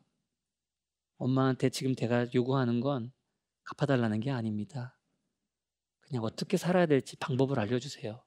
엄마한테 1.17 1.69
지금 1.69 1.95
제가 1.95 2.27
요구하는 2.35 2.79
건 2.79 3.11
갚아달라는 3.63 4.19
게 4.19 4.29
아닙니다. 4.29 4.97
그냥 6.01 6.23
어떻게 6.23 6.57
살아야 6.57 6.85
될지 6.85 7.15
방법을 7.17 7.59
알려주세요. 7.59 8.23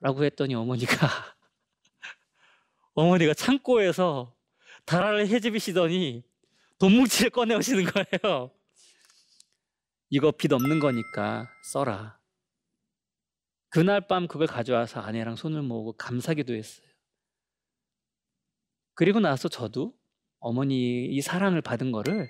라고 0.00 0.24
했더니 0.24 0.54
어머니가 0.54 1.08
어머니가 2.94 3.34
창고에서 3.34 4.36
다라를 4.84 5.26
헤집으시더니 5.28 6.22
돈뭉치를 6.78 7.30
꺼내오시는 7.30 7.84
거예요. 7.86 8.52
이거 10.10 10.30
빚 10.30 10.52
없는 10.52 10.78
거니까 10.78 11.48
써라. 11.72 12.20
그날 13.70 14.06
밤 14.06 14.28
그걸 14.28 14.46
가져와서 14.46 15.00
아내랑 15.00 15.34
손을 15.34 15.62
모으고 15.62 15.94
감사기도 15.94 16.54
했어요. 16.54 16.93
그리고 18.94 19.20
나서 19.20 19.48
저도 19.48 19.92
어머니 20.40 21.06
이 21.06 21.20
사랑을 21.20 21.60
받은 21.60 21.92
거를 21.92 22.28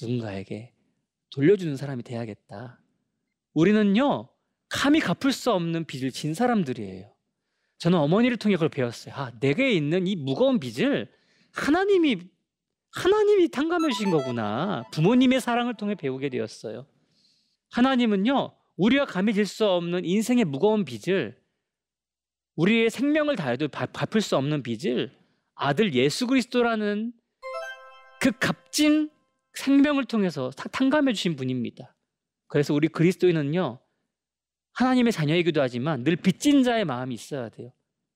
누군가에게 0.00 0.72
돌려주는 1.30 1.76
사람이 1.76 2.02
돼야겠다. 2.02 2.80
우리는요, 3.54 4.28
감히 4.68 5.00
갚을 5.00 5.32
수 5.32 5.52
없는 5.52 5.84
빚을 5.84 6.10
진 6.10 6.34
사람들이에요. 6.34 7.12
저는 7.78 7.98
어머니를 7.98 8.36
통해 8.36 8.56
그걸 8.56 8.68
배웠어요. 8.68 9.14
아, 9.14 9.32
내게 9.40 9.72
있는 9.72 10.06
이 10.06 10.16
무거운 10.16 10.58
빚을 10.60 11.10
하나님이 11.52 12.18
하나님이 12.92 13.48
탕감해 13.50 13.90
주신 13.92 14.10
거구나. 14.10 14.84
부모님의 14.92 15.40
사랑을 15.40 15.74
통해 15.74 15.94
배우게 15.94 16.28
되었어요. 16.28 16.86
하나님은요, 17.70 18.52
우리가 18.76 19.04
감히 19.06 19.32
질 19.34 19.46
수 19.46 19.66
없는 19.66 20.04
인생의 20.04 20.44
무거운 20.44 20.84
빚을 20.84 21.38
우리의 22.56 22.90
생명을 22.90 23.36
다해도 23.36 23.68
갚을 23.68 24.20
수 24.20 24.36
없는 24.36 24.62
빚을 24.62 25.12
아들 25.60 25.94
예수 25.94 26.26
그리스도라는 26.26 27.12
그 28.18 28.32
값진 28.32 29.10
생명을 29.52 30.06
통해서 30.06 30.50
탕감해 30.50 31.12
주신 31.12 31.36
분입니다. 31.36 31.94
그래서 32.48 32.72
우리 32.72 32.88
그리스도인은요, 32.88 33.78
하나님의 34.72 35.12
자녀이기도 35.12 35.60
하지만 35.60 36.02
늘 36.02 36.16
빚진 36.16 36.62
자의 36.62 36.86
마음이 36.86 37.14
있어야 37.14 37.50
돼요. 37.50 37.72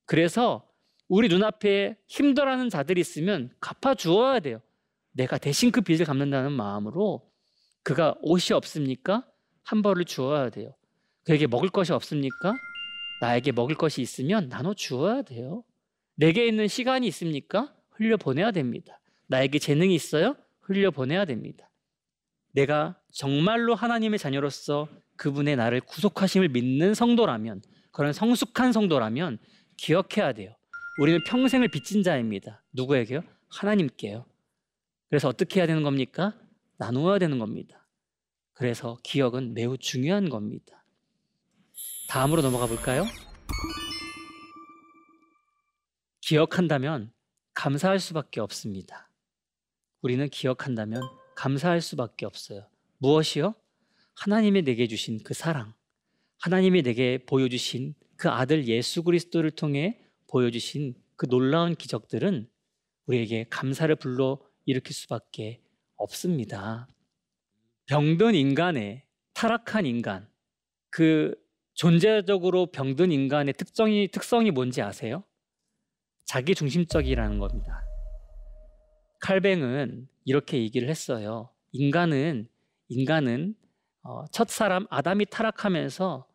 그래서 0.06 0.66
우리 1.06 1.28
눈앞에 1.28 1.98
힘들어하는 2.08 2.70
자들이 2.70 3.02
있으면 3.02 3.50
갚아 3.60 3.94
주어야 3.94 4.40
돼요. 4.40 4.62
내가 5.12 5.36
대신 5.36 5.70
그 5.70 5.82
빚을 5.82 6.06
갚는다는 6.06 6.50
마음으로 6.52 7.30
그가 7.82 8.14
옷이 8.22 8.54
없습니까? 8.54 9.26
한 9.64 9.82
벌을 9.82 10.06
주어야 10.06 10.48
돼요. 10.48 10.74
그에게 11.24 11.46
먹을 11.46 11.68
것이 11.68 11.92
없습니까? 11.92 12.54
나에게 13.20 13.52
먹을 13.52 13.74
것이 13.74 14.00
있으면 14.00 14.48
나눠 14.48 14.72
주어야 14.72 15.20
돼요. 15.20 15.62
내게 16.14 16.46
있는 16.46 16.68
시간이 16.68 17.06
있습니까? 17.08 17.74
흘려 17.90 18.16
보내야 18.16 18.50
됩니다. 18.50 19.00
나에게 19.26 19.58
재능이 19.58 19.94
있어요? 19.94 20.36
흘려 20.60 20.90
보내야 20.90 21.24
됩니다. 21.24 21.70
내가 22.52 23.00
정말로 23.12 23.74
하나님의 23.74 24.18
자녀로서 24.18 24.88
그분의 25.16 25.56
나를 25.56 25.80
구속하심을 25.80 26.48
믿는 26.48 26.94
성도라면 26.94 27.62
그런 27.90 28.12
성숙한 28.12 28.72
성도라면 28.72 29.38
기억해야 29.76 30.32
돼요. 30.32 30.54
우리는 31.00 31.22
평생을 31.24 31.68
빚진 31.68 32.02
자입니다. 32.02 32.62
누구에게요? 32.72 33.22
하나님께요. 33.48 34.24
그래서 35.08 35.28
어떻게 35.28 35.60
해야 35.60 35.66
되는 35.66 35.82
겁니까? 35.82 36.34
나누어야 36.76 37.18
되는 37.18 37.38
겁니다. 37.38 37.86
그래서 38.52 38.98
기억은 39.02 39.54
매우 39.54 39.76
중요한 39.76 40.28
겁니다. 40.28 40.84
다음으로 42.08 42.42
넘어가 42.42 42.66
볼까요? 42.66 43.04
기억한다면 46.26 47.12
감사할 47.52 48.00
수밖에 48.00 48.40
없습니다. 48.40 49.10
우리는 50.00 50.26
기억한다면 50.30 51.02
감사할 51.36 51.82
수밖에 51.82 52.24
없어요. 52.24 52.66
무엇이요? 52.96 53.54
하나님이 54.14 54.62
내게 54.62 54.86
주신 54.86 55.22
그 55.22 55.34
사랑, 55.34 55.74
하나님이 56.40 56.80
내게 56.80 57.18
보여주신 57.26 57.94
그 58.16 58.30
아들 58.30 58.66
예수 58.68 59.02
그리스도를 59.02 59.50
통해 59.50 60.00
보여주신 60.28 60.94
그 61.16 61.28
놀라운 61.28 61.74
기적들은 61.74 62.48
우리에게 63.04 63.44
감사를 63.50 63.94
불러 63.96 64.40
일으킬 64.64 64.94
수밖에 64.94 65.60
없습니다. 65.96 66.88
병든 67.84 68.34
인간의 68.34 69.04
타락한 69.34 69.84
인간, 69.84 70.26
그 70.88 71.34
존재적으로 71.74 72.70
병든 72.70 73.12
인간의 73.12 73.52
특성이 73.58 74.08
특성이 74.08 74.50
뭔지 74.50 74.80
아세요? 74.80 75.22
자기 76.24 76.54
중심적이라는 76.54 77.38
겁니다. 77.38 77.84
칼뱅은 79.20 80.08
이렇게 80.24 80.58
얘기를 80.58 80.88
했어요. 80.88 81.50
인간은 81.72 82.48
인간은 82.88 83.54
어, 84.02 84.24
첫 84.30 84.48
사람 84.50 84.86
아담이 84.90 85.26
타락하면서 85.26 86.26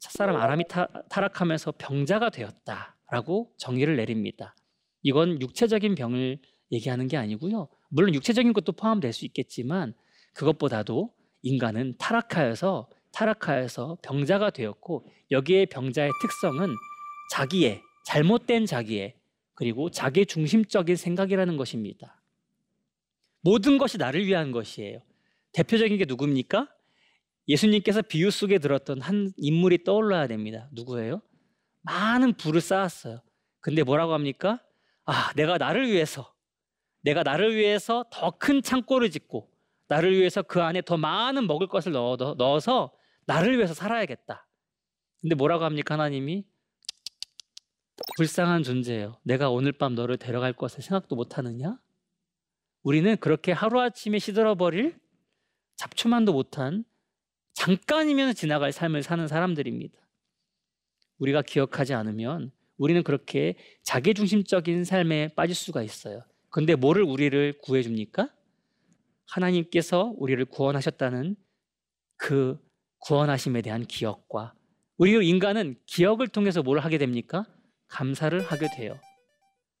첫 0.00 0.10
사람 0.10 0.36
아람이 0.36 0.64
타, 0.68 0.88
타락하면서 1.08 1.72
병자가 1.78 2.30
되었다라고 2.30 3.52
정의를 3.56 3.96
내립니다. 3.96 4.54
이건 5.02 5.40
육체적인 5.40 5.94
병을 5.94 6.38
얘기하는 6.72 7.06
게 7.06 7.16
아니고요. 7.16 7.68
물론 7.88 8.14
육체적인 8.14 8.52
것도 8.52 8.72
포함될 8.72 9.12
수 9.12 9.24
있겠지만 9.24 9.94
그것보다도 10.34 11.14
인간은 11.42 11.94
타락하여서 11.98 12.88
타락하여서 13.12 13.98
병자가 14.02 14.50
되었고 14.50 15.06
여기에 15.30 15.66
병자의 15.66 16.10
특성은 16.20 16.74
자기의 17.30 17.80
잘못된 18.04 18.66
자기의 18.66 19.14
그리고 19.54 19.90
자기 19.90 20.26
중심적인 20.26 20.96
생각이라는 20.96 21.56
것입니다. 21.56 22.22
모든 23.40 23.78
것이 23.78 23.98
나를 23.98 24.26
위한 24.26 24.52
것이에요. 24.52 25.00
대표적인 25.52 25.98
게 25.98 26.04
누굽니까? 26.06 26.68
예수님께서 27.46 28.02
비유 28.02 28.30
속에 28.30 28.58
들었던 28.58 29.00
한 29.00 29.32
인물이 29.36 29.84
떠올라야 29.84 30.26
됩니다. 30.26 30.68
누구예요? 30.72 31.20
많은 31.82 32.34
부를 32.34 32.60
쌓았어요. 32.60 33.20
근데 33.60 33.82
뭐라고 33.82 34.14
합니까? 34.14 34.62
아, 35.04 35.32
내가 35.34 35.58
나를 35.58 35.90
위해서, 35.90 36.32
내가 37.02 37.22
나를 37.22 37.54
위해서 37.54 38.06
더 38.10 38.30
큰 38.38 38.62
창고를 38.62 39.10
짓고, 39.10 39.50
나를 39.88 40.16
위해서 40.18 40.42
그 40.42 40.62
안에 40.62 40.80
더 40.80 40.96
많은 40.96 41.46
먹을 41.46 41.66
것을 41.68 41.92
넣어, 41.92 42.16
넣어서 42.16 42.92
나를 43.26 43.56
위해서 43.58 43.74
살아야겠다. 43.74 44.48
근데 45.20 45.34
뭐라고 45.34 45.64
합니까? 45.64 45.94
하나님이? 45.94 46.46
불쌍한 48.16 48.62
존재예요. 48.62 49.18
내가 49.22 49.50
오늘 49.50 49.72
밤 49.72 49.94
너를 49.94 50.16
데려갈 50.16 50.52
것을 50.52 50.82
생각도 50.82 51.16
못 51.16 51.38
하느냐? 51.38 51.78
우리는 52.82 53.16
그렇게 53.16 53.52
하루아침에 53.52 54.18
시들어버릴 54.18 54.98
잡초만도 55.76 56.32
못한 56.32 56.84
잠깐이면 57.54 58.34
지나갈 58.34 58.72
삶을 58.72 59.02
사는 59.02 59.26
사람들입니다. 59.26 59.98
우리가 61.18 61.42
기억하지 61.42 61.94
않으면 61.94 62.50
우리는 62.76 63.02
그렇게 63.02 63.54
자기중심적인 63.82 64.84
삶에 64.84 65.34
빠질 65.34 65.54
수가 65.54 65.82
있어요. 65.82 66.24
근데 66.50 66.74
뭐를 66.74 67.02
우리를 67.02 67.58
구해줍니까? 67.62 68.28
하나님께서 69.26 70.12
우리를 70.16 70.44
구원하셨다는 70.46 71.36
그 72.16 72.58
구원하심에 72.98 73.62
대한 73.62 73.84
기억과 73.86 74.54
우리 74.96 75.26
인간은 75.26 75.76
기억을 75.86 76.28
통해서 76.28 76.62
뭘 76.62 76.78
하게 76.78 76.98
됩니까? 76.98 77.46
감사를 77.94 78.40
하게 78.40 78.68
돼요. 78.74 78.98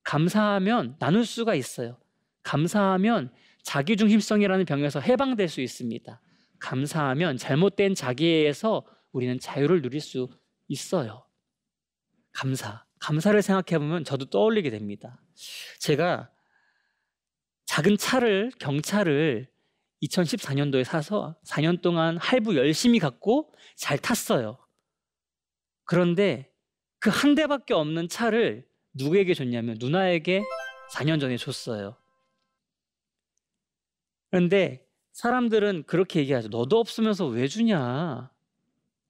감사하면 0.04 0.96
나눌 1.00 1.26
수가 1.26 1.56
있어요. 1.56 1.98
감사하면 2.44 3.32
자기중심성이라는 3.64 4.66
병에서 4.66 5.00
해방될 5.00 5.48
수 5.48 5.60
있습니다. 5.60 6.20
감사하면 6.60 7.36
잘못된 7.36 7.96
자기에서 7.96 8.86
우리는 9.10 9.40
자유를 9.40 9.82
누릴 9.82 10.00
수 10.00 10.28
있어요. 10.68 11.26
감사. 12.32 12.84
감사를 13.00 13.42
생각해 13.42 13.80
보면 13.80 14.04
저도 14.04 14.26
떠올리게 14.26 14.70
됩니다. 14.70 15.20
제가 15.80 16.30
작은 17.66 17.96
차를 17.96 18.52
경차를 18.60 19.50
2014년도에 20.04 20.84
사서 20.84 21.36
4년 21.46 21.82
동안 21.82 22.16
할부 22.18 22.56
열심히 22.56 23.00
갖고 23.00 23.52
잘 23.76 23.98
탔어요. 23.98 24.58
그런데 25.84 26.53
그 27.04 27.10
한 27.10 27.34
대밖에 27.34 27.74
없는 27.74 28.08
차를 28.08 28.66
누구에게 28.94 29.34
줬냐면 29.34 29.76
누나에게 29.78 30.42
4년 30.94 31.20
전에 31.20 31.36
줬어요. 31.36 31.96
그런데 34.30 34.86
사람들은 35.12 35.82
그렇게 35.86 36.20
얘기하죠. 36.20 36.48
너도 36.48 36.78
없으면서 36.78 37.26
왜 37.26 37.46
주냐? 37.46 38.30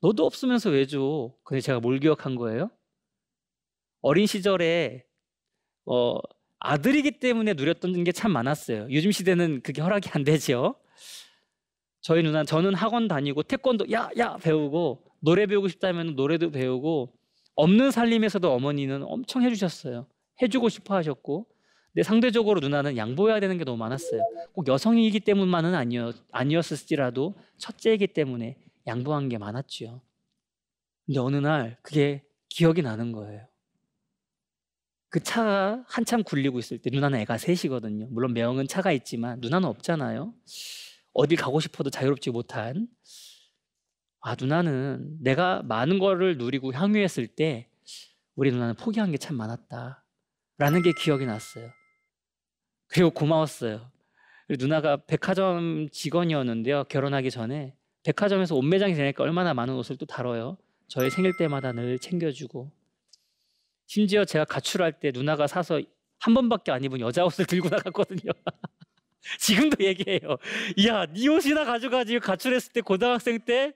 너도 0.01 0.27
없으면서 0.27 0.71
왜 0.71 0.87
줘? 0.87 1.33
근데 1.45 1.61
제가 1.61 1.79
뭘 1.79 2.01
기억한 2.01 2.35
거예요? 2.35 2.69
어린 4.01 4.27
시절에 4.27 5.07
어, 5.87 6.19
아들이기 6.59 7.21
때문에 7.21 7.53
누렸던 7.55 8.03
게 8.03 8.11
참 8.11 8.33
많았어요. 8.33 8.89
요즘 8.91 9.13
시대는 9.13 9.63
그게 9.63 9.81
허락이 9.83 10.11
안 10.15 10.25
되죠. 10.25 10.75
저희 12.01 12.25
누나 12.25 12.43
저는 12.43 12.75
학원 12.75 13.07
다니고 13.07 13.45
태권도 13.45 13.93
야야 13.93 14.39
배우고 14.43 15.05
노래 15.21 15.47
배우고 15.47 15.69
싶다면 15.69 16.17
노래도 16.17 16.51
배우고 16.51 17.24
없는 17.57 17.90
살림에서도 17.90 18.53
어머니는 18.53 19.03
엄청 19.05 19.43
해주셨어요. 19.43 20.07
해주고 20.43 20.69
싶어 20.69 20.95
하셨고 20.97 21.47
근데 21.93 22.03
상대적으로 22.03 22.59
누나는 22.59 22.97
양보해야 22.97 23.38
되는 23.38 23.57
게 23.57 23.64
너무 23.64 23.79
많았어요. 23.79 24.21
꼭 24.53 24.67
여성이기 24.67 25.21
때문만은 25.21 25.75
아니었, 25.75 26.17
아니었을지라도 26.33 27.35
첫째이기 27.59 28.09
때문에 28.09 28.57
양보한 28.88 29.29
게 29.29 29.38
많았죠. 29.38 30.01
근데 31.07 31.21
어느 31.21 31.37
날 31.37 31.79
그게 31.83 32.25
기억이 32.49 32.83
나는 32.83 33.12
거예요. 33.12 33.47
그 35.09 35.23
차가 35.23 35.85
한참 35.87 36.25
굴리고 36.25 36.59
있을 36.59 36.79
때 36.79 36.90
누나는 36.93 37.21
애가 37.21 37.38
셋이거든요. 37.38 38.09
물론 38.11 38.33
매형은 38.33 38.67
차가 38.67 38.90
있지만 38.90 39.38
누나는 39.40 39.69
없잖아요. 39.69 40.35
어디 41.12 41.37
가고 41.37 41.61
싶어도 41.61 41.90
자유롭지 41.90 42.31
못한 42.31 42.88
아 44.27 44.35
누나는 44.41 45.19
내가 45.21 45.63
많은 45.65 45.99
거를 45.99 46.39
누리고 46.39 46.73
향유했을 46.73 47.27
때 47.27 47.69
우리 48.37 48.51
누나는 48.51 48.75
포기한 48.77 49.11
게 49.11 49.19
참 49.19 49.37
많았다 49.37 50.03
라는 50.57 50.83
게 50.83 50.93
기억이 50.93 51.27
났어요. 51.27 51.71
그리고 52.89 53.11
고마웠어요. 53.11 53.91
누나가 54.59 54.97
백화점 54.97 55.89
직원이었는데요. 55.91 56.85
결혼하기 56.85 57.31
전에 57.31 57.77
백화점에서 58.03 58.55
옷 58.57 58.63
매장이 58.63 58.95
되니까 58.95 59.25
얼마나 59.25 59.53
많은 59.53 59.75
옷을 59.75 59.97
또 59.99 60.07
다뤄요. 60.07 60.57
저희 60.89 61.11
생일 61.11 61.37
때마다 61.37 61.73
늘 61.73 61.99
챙겨주고 61.99 62.71
심지어 63.87 64.25
제가 64.25 64.47
가출할 64.47 65.01
때 65.01 65.11
누나가 65.13 65.47
사서 65.47 65.83
한 66.21 66.33
번밖에 66.33 66.73
안 66.73 66.83
입은 66.83 67.01
여자 67.01 67.25
옷을 67.27 67.45
들고 67.45 67.69
나갔거든요. 67.69 68.33
지금도 69.39 69.85
얘기해요. 69.85 70.37
야, 70.87 71.07
네 71.07 71.29
옷이나 71.29 71.65
가져가지. 71.65 72.19
가출했을 72.19 72.73
때 72.73 72.81
고등학생 72.81 73.39
때 73.41 73.75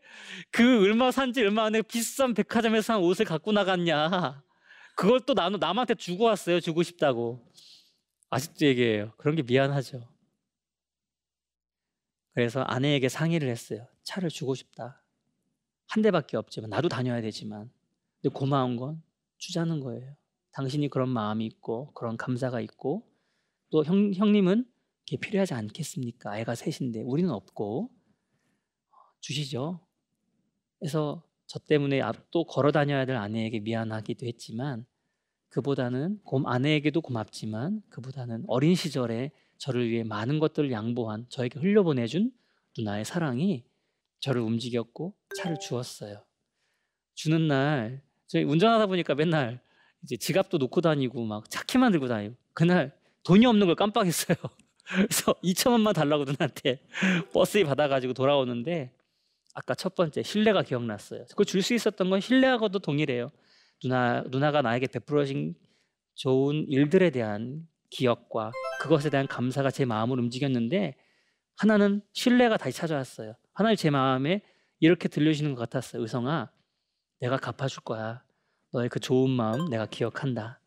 그 0.50 0.82
얼마 0.82 1.10
산지 1.10 1.40
얼마 1.42 1.64
안에 1.64 1.82
비싼 1.82 2.34
백화점에서 2.34 2.82
산 2.94 2.98
옷을 3.00 3.24
갖고 3.24 3.52
나갔냐. 3.52 4.42
그걸 4.96 5.20
또 5.20 5.34
나는 5.34 5.58
남한테 5.58 5.94
주고 5.94 6.24
왔어요. 6.24 6.60
주고 6.60 6.82
싶다고. 6.82 7.44
아직도 8.30 8.66
얘기해요. 8.66 9.12
그런 9.16 9.36
게 9.36 9.42
미안하죠. 9.42 10.06
그래서 12.32 12.62
아내에게 12.62 13.08
상의를 13.08 13.48
했어요. 13.48 13.86
차를 14.04 14.28
주고 14.30 14.54
싶다. 14.54 15.02
한 15.86 16.02
대밖에 16.02 16.36
없지만 16.36 16.70
나도 16.70 16.88
다녀야 16.88 17.20
되지만 17.20 17.70
근데 18.20 18.32
고마운 18.34 18.76
건 18.76 19.02
주자는 19.38 19.80
거예요. 19.80 20.14
당신이 20.52 20.88
그런 20.88 21.08
마음이 21.08 21.46
있고 21.46 21.92
그런 21.94 22.16
감사가 22.16 22.60
있고 22.60 23.08
또 23.70 23.84
형, 23.84 24.12
형님은 24.12 24.66
그게 25.08 25.16
필요하지 25.16 25.54
않겠습니까? 25.54 26.32
아이가 26.32 26.54
셋인데 26.54 27.00
우리는 27.00 27.30
없고 27.30 27.90
주시죠. 29.20 29.80
그래서 30.78 31.24
저 31.46 31.58
때문에 31.58 32.02
또 32.30 32.44
걸어 32.44 32.70
다녀야 32.72 33.06
될 33.06 33.16
아내에게 33.16 33.60
미안하기도 33.60 34.26
했지만 34.26 34.84
그보다는 35.48 36.20
아내에게도 36.44 37.00
고맙지만 37.00 37.80
그보다는 37.88 38.44
어린 38.48 38.74
시절에 38.74 39.30
저를 39.56 39.88
위해 39.88 40.04
많은 40.04 40.40
것들을 40.40 40.70
양보한 40.70 41.24
저에게 41.30 41.58
흘려보내준 41.58 42.30
누나의 42.76 43.06
사랑이 43.06 43.64
저를 44.20 44.42
움직였고 44.42 45.16
차를 45.38 45.58
주었어요. 45.58 46.22
주는 47.14 47.48
날 47.48 48.02
저희 48.26 48.44
운전하다 48.44 48.88
보니까 48.88 49.14
맨날 49.14 49.62
이제 50.02 50.18
지갑도 50.18 50.58
놓고 50.58 50.82
다니고 50.82 51.24
막 51.24 51.48
차키만 51.48 51.92
들고 51.92 52.08
다니고 52.08 52.36
그날 52.52 52.94
돈이 53.22 53.46
없는 53.46 53.66
걸 53.66 53.74
깜빡했어요. 53.74 54.36
그래서 54.94 55.34
2천 55.44 55.72
원만 55.72 55.92
달라고 55.94 56.24
누나한테 56.24 56.80
버스에 57.32 57.64
받아가지고 57.64 58.14
돌아오는데 58.14 58.92
아까 59.54 59.74
첫 59.74 59.94
번째 59.94 60.22
신뢰가 60.22 60.62
기억났어요. 60.62 61.26
그걸 61.30 61.44
줄수 61.44 61.74
있었던 61.74 62.10
건 62.10 62.20
신뢰하고도 62.20 62.78
동일해요. 62.78 63.30
누나 63.82 64.22
누나가 64.28 64.62
나에게 64.62 64.86
베풀어진 64.86 65.54
좋은 66.14 66.66
일들에 66.68 67.10
대한 67.10 67.66
기억과 67.90 68.52
그것에 68.80 69.10
대한 69.10 69.26
감사가 69.26 69.70
제 69.70 69.84
마음을 69.84 70.18
움직였는데 70.18 70.96
하나는 71.56 72.02
신뢰가 72.12 72.56
다시 72.56 72.76
찾아왔어요. 72.76 73.34
하나님 73.52 73.76
제 73.76 73.90
마음에 73.90 74.42
이렇게 74.80 75.08
들려주시는 75.08 75.54
것 75.54 75.60
같았어요. 75.62 76.02
의성아, 76.02 76.50
내가 77.20 77.36
갚아줄 77.36 77.82
거야. 77.82 78.22
너의 78.72 78.88
그 78.88 79.00
좋은 79.00 79.30
마음 79.30 79.68
내가 79.70 79.86
기억한다. 79.86 80.60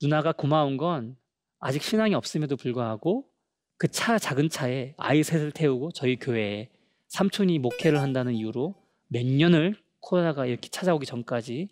누나가 0.00 0.32
고마운 0.32 0.76
건 0.76 1.16
아직 1.60 1.82
신앙이 1.82 2.14
없음에도 2.14 2.56
불구하고 2.56 3.28
그 3.76 3.88
차 3.88 4.18
작은 4.18 4.48
차에 4.48 4.94
아이 4.96 5.22
셋을 5.22 5.52
태우고 5.52 5.92
저희 5.92 6.16
교회에 6.16 6.68
삼촌이 7.08 7.58
목회를 7.60 8.00
한다는 8.00 8.34
이유로 8.34 8.74
몇 9.08 9.24
년을 9.24 9.76
코로나가 10.00 10.46
이렇게 10.46 10.68
찾아오기 10.68 11.06
전까지 11.06 11.68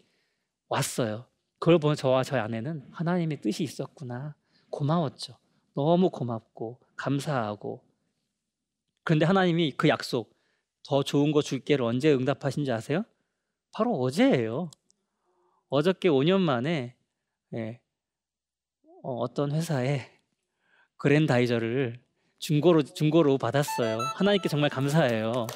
왔어요. 0.69 1.27
그걸 1.59 1.79
보면 1.79 1.97
저와 1.97 2.23
저희 2.23 2.41
아내는 2.41 2.87
하나님의 2.93 3.41
뜻이 3.41 3.63
있었구나. 3.65 4.37
고마웠죠. 4.71 5.37
너무 5.75 6.11
고맙고 6.11 6.81
감사하고 6.97 7.83
그런데 9.05 9.25
하나님이 9.27 9.73
그 9.73 9.89
약속 9.89 10.35
더 10.85 11.03
좋은 11.03 11.33
거 11.33 11.43
줄게를 11.43 11.85
언제 11.85 12.13
응답하신지 12.13 12.71
아세요? 12.73 13.05
바로 13.73 13.95
어제예요. 13.99 14.71
어저께 15.69 16.09
5년 16.09 16.41
만에 16.41 16.95
예, 17.55 17.81
어, 19.09 19.33
떤 19.33 19.53
회사에 19.53 20.11
그랜다이저를 20.97 22.01
중고로 22.41 22.83
중고로 22.83 23.39
받았어요. 23.39 23.99
하나님께 24.17 24.49
정말 24.49 24.69
감사해요. 24.69 25.47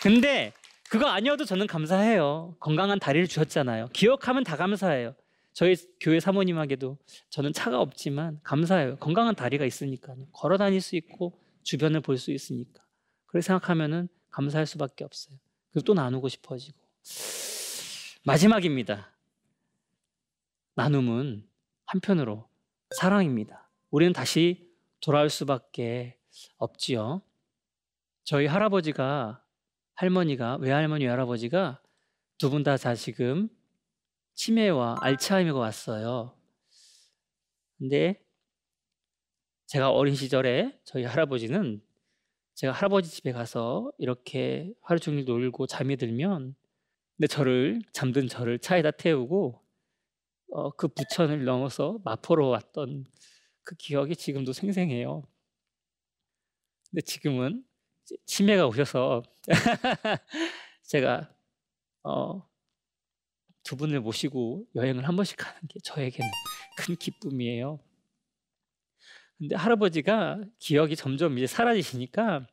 근데 0.00 0.52
그거 0.88 1.06
아니어도 1.08 1.44
저는 1.44 1.66
감사해요. 1.66 2.54
건강한 2.60 3.00
다리를 3.00 3.26
주셨잖아요. 3.26 3.88
기억하면 3.92 4.44
다 4.44 4.56
감사해요. 4.56 5.16
저희 5.52 5.74
교회 5.98 6.20
사모님에게도 6.20 6.96
저는 7.30 7.52
차가 7.52 7.80
없지만 7.80 8.38
감사해요. 8.44 8.96
건강한 8.98 9.34
다리가 9.34 9.64
있으니까요. 9.64 10.28
걸어 10.32 10.56
다닐 10.56 10.80
수 10.80 10.94
있고 10.94 11.40
주변을 11.64 12.02
볼 12.02 12.18
수 12.18 12.30
있으니까. 12.30 12.84
그렇게 13.26 13.44
생각하면은 13.44 14.08
감사할 14.30 14.64
수밖에 14.64 15.02
없어요. 15.04 15.36
그리고 15.72 15.84
또 15.86 15.94
나누고 15.94 16.28
싶어지고. 16.28 16.78
마지막입니다. 18.24 19.10
나눔은 20.76 21.48
한편으로 21.86 22.48
사랑입니다. 22.94 23.68
우리는 23.90 24.12
다시 24.12 24.70
돌아올 25.00 25.28
수밖에 25.28 26.18
없지요. 26.56 27.22
저희 28.24 28.46
할아버지가 28.46 29.42
할머니가 29.94 30.56
외할머니 30.56 31.04
외할아버지가 31.04 31.82
두 32.38 32.50
분다다 32.50 32.94
지금 32.94 33.48
치매와 34.34 34.96
알츠하이머가 35.00 35.58
왔어요. 35.58 36.36
근데 37.78 38.22
제가 39.66 39.90
어린 39.90 40.14
시절에 40.14 40.78
저희 40.84 41.04
할아버지는 41.04 41.82
제가 42.54 42.72
할아버지 42.72 43.10
집에 43.10 43.32
가서 43.32 43.90
이렇게 43.98 44.72
하루 44.80 45.00
종일 45.00 45.24
놀고 45.24 45.66
잠이 45.66 45.96
들면 45.96 46.54
근데 47.16 47.26
저를 47.26 47.80
잠든 47.92 48.28
저를 48.28 48.58
차에다 48.58 48.92
태우고 48.92 49.65
어, 50.56 50.70
그 50.70 50.88
부천을 50.88 51.44
넘어서 51.44 51.98
마포로 52.02 52.48
왔던 52.48 53.04
그 53.62 53.74
기억이 53.76 54.16
지금도 54.16 54.54
생생해요. 54.54 55.22
근데 56.88 57.02
지금은 57.02 57.62
치매가 58.24 58.66
오셔서 58.66 59.22
제가 60.82 61.30
어, 62.04 62.48
두 63.64 63.76
분을 63.76 64.00
모시고 64.00 64.66
여행을 64.74 65.06
한 65.06 65.14
번씩 65.14 65.36
가는 65.36 65.60
게 65.68 65.78
저에게는 65.84 66.30
큰 66.78 66.96
기쁨이에요. 66.96 67.78
근데 69.36 69.56
할아버지가 69.56 70.40
기억이 70.58 70.96
점점 70.96 71.36
이제 71.36 71.46
사라지시니까 71.46 72.46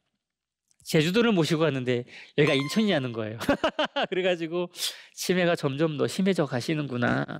제주도를 0.83 1.31
모시고 1.31 1.61
갔는데 1.61 2.03
여기가 2.37 2.53
인천이냐는 2.53 3.13
거예요. 3.13 3.37
그래가지고 4.09 4.73
치매가 5.13 5.55
점점 5.55 5.95
더 5.95 6.05
심해져 6.05 6.45
가시는구나. 6.45 7.39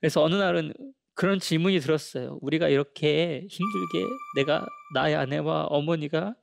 그래서 0.00 0.22
어느 0.22 0.34
날은 0.34 0.72
그런 1.14 1.40
질문이 1.40 1.80
들었어요. 1.80 2.38
우리가 2.42 2.68
이렇게 2.68 3.46
힘들게 3.50 4.04
내가 4.36 4.64
나의 4.94 5.16
아내와 5.16 5.64
어머니가 5.64 6.34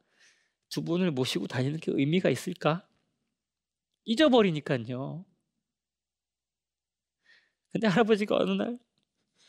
두 0.69 0.83
분을 0.83 1.11
모시고 1.11 1.47
다니는 1.47 1.79
게 1.79 1.91
의미가 1.95 2.29
있을까? 2.29 2.85
잊어버리니까요. 4.05 5.25
근데 7.71 7.87
할아버지가 7.87 8.35
어느 8.37 8.51
날 8.51 8.79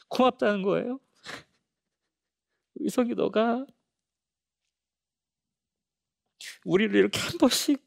고맙다는 0.08 0.62
거예요. 0.62 1.00
의성이 2.76 3.14
너가 3.14 3.66
우리를 6.64 6.94
이렇게 6.94 7.18
한 7.18 7.38
번씩 7.38 7.82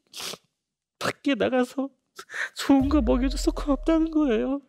밖에 0.98 1.34
나가서 1.34 1.88
좋은 2.56 2.88
거 2.88 3.00
먹여줘서 3.00 3.52
고맙다는 3.52 4.10
거예요. 4.10 4.60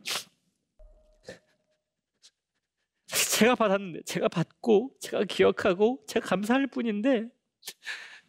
제가 3.41 3.56
받았는데, 3.56 4.04
제가 4.04 4.27
받고, 4.27 4.95
제가 4.99 5.23
기억하고, 5.23 6.04
제가 6.08 6.27
감사할 6.27 6.67
뿐인데, 6.67 7.27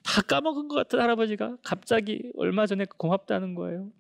다 0.03 0.22
까먹은 0.22 0.68
것 0.68 0.75
같은 0.75 0.98
할아버지가 0.98 1.59
갑자기 1.62 2.33
얼마 2.35 2.64
전에 2.64 2.87
고맙다는 2.96 3.55
거예요. 3.55 3.92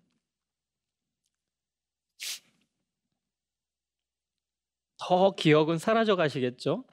더 4.96 5.34
기억은 5.34 5.76
사라져 5.76 6.16
가시겠죠? 6.16 6.86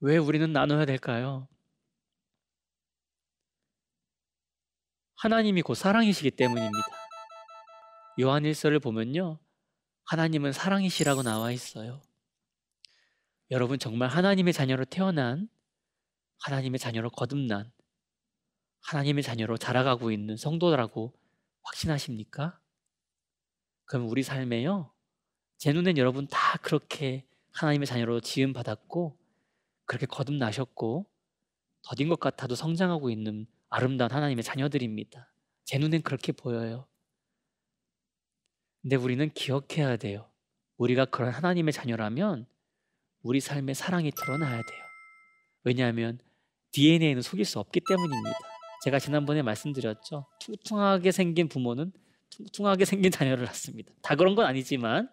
왜 0.00 0.16
우리는 0.16 0.50
나눠야 0.50 0.86
될까요? 0.86 1.46
하나님이 5.16 5.60
곧 5.60 5.74
사랑이시기 5.74 6.30
때문입니다. 6.30 6.86
요한 8.20 8.46
일서를 8.46 8.80
보면요. 8.80 9.38
하나님은 10.04 10.52
사랑이시라고 10.52 11.22
나와 11.22 11.52
있어요. 11.52 12.00
여러분 13.50 13.78
정말 13.78 14.08
하나님의 14.08 14.52
자녀로 14.52 14.86
태어난 14.86 15.48
하나님의 16.40 16.78
자녀로 16.78 17.10
거듭난 17.10 17.70
하나님의 18.82 19.22
자녀로 19.22 19.56
자라가고 19.56 20.10
있는 20.10 20.36
성도라고 20.36 21.12
확신하십니까? 21.62 22.60
그럼 23.86 24.08
우리 24.08 24.22
삶에요. 24.22 24.92
제 25.56 25.72
눈엔 25.72 25.98
여러분 25.98 26.26
다 26.26 26.58
그렇게 26.58 27.26
하나님의 27.52 27.86
자녀로 27.86 28.20
지음 28.20 28.52
받았고 28.52 29.18
그렇게 29.86 30.06
거듭나셨고 30.06 31.06
더딘 31.82 32.08
것 32.08 32.18
같아도 32.20 32.54
성장하고 32.54 33.10
있는 33.10 33.46
아름다운 33.68 34.10
하나님의 34.10 34.42
자녀들입니다. 34.42 35.32
제 35.64 35.78
눈엔 35.78 36.02
그렇게 36.02 36.32
보여요. 36.32 36.86
근데 38.82 38.96
우리는 38.96 39.30
기억해야 39.30 39.96
돼요. 39.96 40.30
우리가 40.76 41.06
그런 41.06 41.30
하나님의 41.30 41.72
자녀라면 41.72 42.46
우리 43.24 43.40
삶에 43.40 43.74
사랑이 43.74 44.10
드러나야 44.12 44.62
돼요. 44.62 44.84
왜냐하면 45.64 46.18
DNA는 46.72 47.22
속일 47.22 47.44
수 47.46 47.58
없기 47.58 47.80
때문입니다. 47.88 48.38
제가 48.84 48.98
지난번에 48.98 49.42
말씀드렸죠. 49.42 50.26
퉁퉁하게 50.40 51.10
생긴 51.10 51.48
부모는 51.48 51.92
퉁퉁하게 52.30 52.84
생긴 52.84 53.10
자녀를 53.10 53.44
낳습니다. 53.46 53.92
다 54.02 54.14
그런 54.14 54.34
건 54.34 54.44
아니지만 54.46 55.08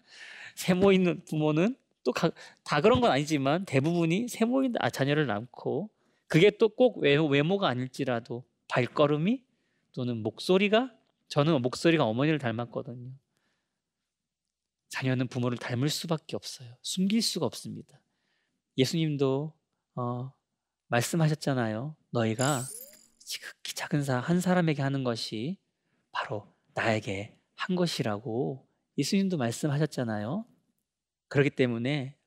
세모 0.56 0.92
있는 0.92 1.24
부모는 1.26 1.76
또 2.04 2.12
다 2.64 2.82
그런 2.82 3.00
건 3.00 3.12
아니지만 3.12 3.64
대부분이 3.66 4.28
세모 4.28 4.64
있는 4.64 4.82
아, 4.82 4.90
자녀를 4.90 5.28
낳고 5.28 5.90
그게 6.28 6.50
또 6.50 6.68
꼭 6.70 6.98
외모가 7.00 7.68
아닐지라도 7.70 8.44
발걸음이 8.68 9.44
또는 9.94 10.22
목소리가 10.24 10.92
저는 11.30 11.62
목소리가 11.62 12.04
어머니를 12.06 12.40
닮았거든요. 12.40 13.12
자녀는 14.92 15.28
부모를 15.28 15.58
닮을 15.58 15.90
수밖에 15.90 16.36
없어요. 16.36 16.76
숨길 16.82 17.22
수가 17.22 17.46
없습니다. 17.46 18.00
예수님도 18.78 19.54
어, 19.96 20.34
말씀하셨잖아요. 20.88 21.96
너희가 22.12 22.62
지극히 23.20 23.74
작은 23.74 24.04
사, 24.04 24.20
한 24.20 24.42
사람에게 24.42 24.82
하는 24.82 25.04
것이 25.04 25.58
바로 26.12 26.46
나에게 26.74 27.38
한 27.56 27.76
것이라고 27.78 28.68
예수님도 28.98 29.38
말씀하셨잖아요. 29.38 30.46
그렇기 31.30 31.52
때문에 31.52 32.18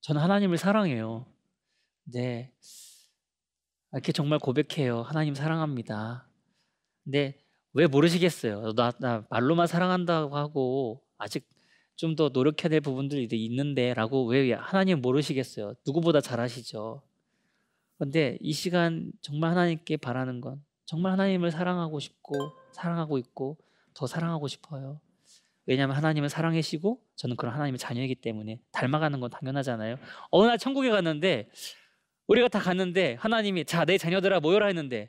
저는 0.00 0.22
하나님을 0.22 0.58
사랑해요. 0.58 1.26
네. 2.04 2.52
이렇게 3.92 4.12
정말 4.12 4.38
고백해요. 4.38 5.02
하나님 5.02 5.34
사랑합니다. 5.34 6.28
근데 7.02 7.44
왜 7.72 7.88
모르시겠어요? 7.88 8.74
나, 8.74 8.92
나 9.00 9.26
말로만 9.28 9.66
사랑한다고 9.66 10.36
하고 10.36 11.02
아직 11.18 11.48
좀 11.96 12.16
더 12.16 12.30
노력해야 12.30 12.68
될 12.68 12.80
부분들이 12.80 13.28
있는데 13.46 13.94
라고 13.94 14.26
왜 14.26 14.52
하나님 14.54 15.00
모르시겠어요? 15.00 15.74
누구보다 15.86 16.20
잘 16.20 16.40
아시죠? 16.40 17.02
근데 17.98 18.36
이 18.40 18.52
시간 18.52 19.12
정말 19.20 19.50
하나님께 19.52 19.96
바라는 19.98 20.40
건 20.40 20.62
정말 20.84 21.12
하나님을 21.12 21.50
사랑하고 21.52 22.00
싶고 22.00 22.34
사랑하고 22.72 23.18
있고 23.18 23.56
더 23.94 24.06
사랑하고 24.06 24.48
싶어요. 24.48 25.00
왜냐하면 25.66 25.96
하나님은 25.96 26.28
사랑이시고 26.28 27.00
저는 27.14 27.36
그런 27.36 27.54
하나님의 27.54 27.78
자녀이기 27.78 28.16
때문에 28.16 28.58
닮아가는 28.72 29.20
건 29.20 29.30
당연하잖아요. 29.30 29.96
어느 30.30 30.46
날 30.48 30.58
천국에 30.58 30.90
갔는데 30.90 31.48
우리가 32.26 32.48
다 32.48 32.58
갔는데 32.58 33.14
하나님이 33.20 33.64
자 33.64 33.84
내 33.84 33.96
자녀들아 33.98 34.40
모여라 34.40 34.66
했는데 34.66 35.08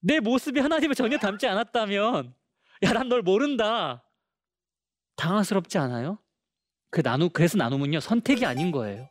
내 0.00 0.18
모습이 0.20 0.60
하나님을 0.60 0.94
전혀 0.94 1.18
닮지 1.18 1.46
않았다면 1.46 2.34
야 2.84 2.92
난 2.94 3.08
널 3.10 3.20
모른다 3.22 4.02
당황스럽지 5.16 5.78
않아요? 5.78 6.18
그 6.90 7.02
나누 7.02 7.30
그래서 7.30 7.56
나눔은요 7.58 8.00
선택이 8.00 8.44
아닌 8.44 8.70
거예요. 8.70 9.08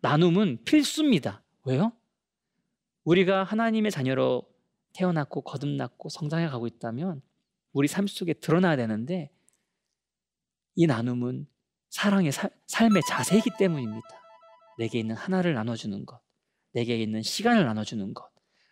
나눔은 0.00 0.64
필수입니다. 0.64 1.42
왜요? 1.64 1.92
우리가 3.04 3.44
하나님의 3.44 3.90
자녀로 3.90 4.42
태어났고 4.94 5.42
거듭났고 5.42 6.08
성장해 6.08 6.48
가고 6.48 6.66
있다면 6.66 7.22
우리 7.72 7.88
삶 7.88 8.06
속에 8.06 8.34
드러나야 8.34 8.76
되는데 8.76 9.30
이 10.74 10.86
나눔은 10.86 11.46
사랑의 11.90 12.32
사, 12.32 12.48
삶의 12.66 13.02
자세이기 13.06 13.50
때문입니다. 13.58 14.08
내게 14.78 14.98
있는 14.98 15.14
하나를 15.14 15.54
나눠주는 15.54 16.06
것, 16.06 16.20
내게 16.72 16.96
있는 16.96 17.22
시간을 17.22 17.64
나눠주는 17.64 18.14
것, 18.14 18.30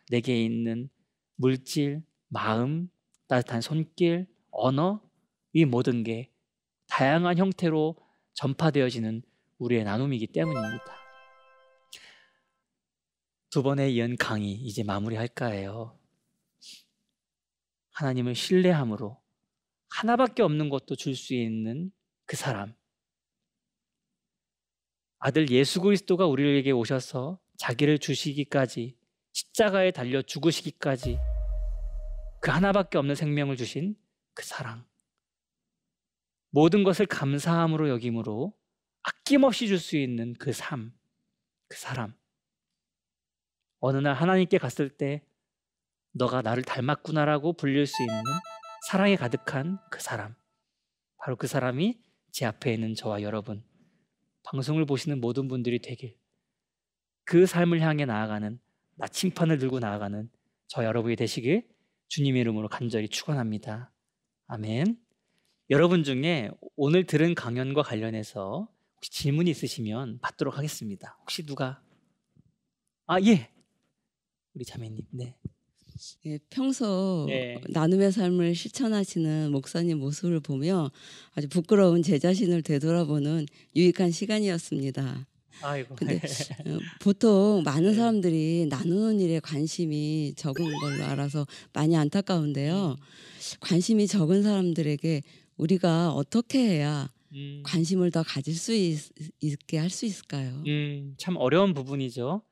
내게 0.08 0.42
있는 0.42 0.88
물질, 1.36 2.02
마음, 2.28 2.90
따뜻한 3.28 3.60
손길, 3.60 4.26
언어, 4.50 5.02
이 5.52 5.64
모든 5.64 6.04
게 6.04 6.32
다양한 6.88 7.38
형태로 7.38 7.96
전파되어지는 8.34 9.22
우리의 9.58 9.84
나눔이기 9.84 10.28
때문입니다. 10.28 10.84
두 13.50 13.62
번에 13.62 13.90
이은 13.90 14.16
강의 14.16 14.52
이제 14.52 14.82
마무리할까 14.84 15.46
해요. 15.46 15.98
하나님을 17.92 18.34
신뢰함으로 18.34 19.20
하나밖에 19.90 20.42
없는 20.42 20.68
것도 20.70 20.94
줄 20.96 21.16
수 21.16 21.34
있는 21.34 21.90
그 22.26 22.36
사람. 22.36 22.74
아들 25.18 25.50
예수 25.50 25.80
그리스도가 25.80 26.26
우리에게 26.26 26.70
오셔서 26.70 27.40
자기를 27.58 27.98
주시기까지 27.98 28.96
십자가에 29.32 29.90
달려 29.90 30.22
죽으시기까지 30.22 31.18
그 32.40 32.50
하나밖에 32.50 32.96
없는 32.98 33.14
생명을 33.16 33.56
주신 33.56 33.96
그 34.32 34.44
사랑. 34.44 34.89
모든 36.50 36.84
것을 36.84 37.06
감사함으로 37.06 37.88
여김으로 37.88 38.52
아낌없이 39.02 39.68
줄 39.68 39.78
수 39.78 39.96
있는 39.96 40.34
그 40.34 40.52
삶, 40.52 40.92
그 41.68 41.76
사람. 41.78 42.14
어느 43.78 43.96
날 43.98 44.14
하나님께 44.14 44.58
갔을 44.58 44.90
때 44.90 45.24
너가 46.12 46.42
나를 46.42 46.62
닮았구나라고 46.64 47.54
불릴 47.54 47.86
수 47.86 48.02
있는 48.02 48.14
사랑에 48.88 49.16
가득한 49.16 49.78
그 49.90 50.00
사람. 50.00 50.34
바로 51.18 51.36
그 51.36 51.46
사람이 51.46 52.00
제 52.32 52.46
앞에 52.46 52.74
있는 52.74 52.94
저와 52.94 53.22
여러분, 53.22 53.64
방송을 54.44 54.86
보시는 54.86 55.20
모든 55.20 55.48
분들이 55.48 55.80
되길. 55.80 56.16
그 57.24 57.46
삶을 57.46 57.80
향해 57.80 58.04
나아가는 58.06 58.58
나침판을 58.96 59.58
들고 59.58 59.78
나아가는 59.78 60.28
저 60.66 60.84
여러분이 60.84 61.16
되시길 61.16 61.68
주님의 62.08 62.40
이름으로 62.40 62.68
간절히 62.68 63.08
축원합니다. 63.08 63.92
아멘. 64.46 65.09
여러분 65.70 66.02
중에 66.02 66.50
오늘 66.74 67.06
들은 67.06 67.36
강연과 67.36 67.84
관련해서 67.84 68.66
혹시 68.96 69.12
질문이 69.12 69.48
있으시면 69.52 70.18
받도록 70.20 70.58
하겠습니다. 70.58 71.16
혹시 71.20 71.46
누가 71.46 71.80
아 73.06 73.20
예. 73.22 73.50
우리 74.52 74.64
자매님. 74.64 75.04
네. 75.12 75.36
예, 76.26 76.38
평소 76.50 77.24
예. 77.30 77.60
나눔의 77.68 78.10
삶을 78.10 78.56
실천하시는 78.56 79.52
목사님 79.52 79.98
모습을 79.98 80.40
보며 80.40 80.90
아주 81.34 81.48
부끄러운 81.48 82.02
제 82.02 82.18
자신을 82.18 82.62
되돌아보는 82.62 83.46
유익한 83.76 84.10
시간이었습니다. 84.10 85.28
아이고. 85.62 85.94
근데 85.94 86.16
어, 86.66 86.78
보통 87.00 87.62
많은 87.64 87.90
네. 87.90 87.94
사람들이 87.94 88.66
나누는 88.68 89.20
일에 89.20 89.38
관심이 89.38 90.32
적은 90.36 90.64
걸로 90.80 91.04
알아서 91.04 91.46
많이 91.72 91.96
안타까운데요. 91.96 92.96
관심이 93.60 94.08
적은 94.08 94.42
사람들에게 94.42 95.22
우리가 95.60 96.12
어떻게 96.12 96.58
해야 96.58 97.12
음. 97.32 97.62
관심을 97.64 98.10
더 98.10 98.22
가질 98.22 98.54
수 98.56 98.72
있, 98.74 98.98
있게 99.40 99.78
할 99.78 99.90
수 99.90 100.06
있을까요? 100.06 100.62
음, 100.66 101.14
참 101.18 101.36
어려운 101.36 101.74
부분이죠. 101.74 102.42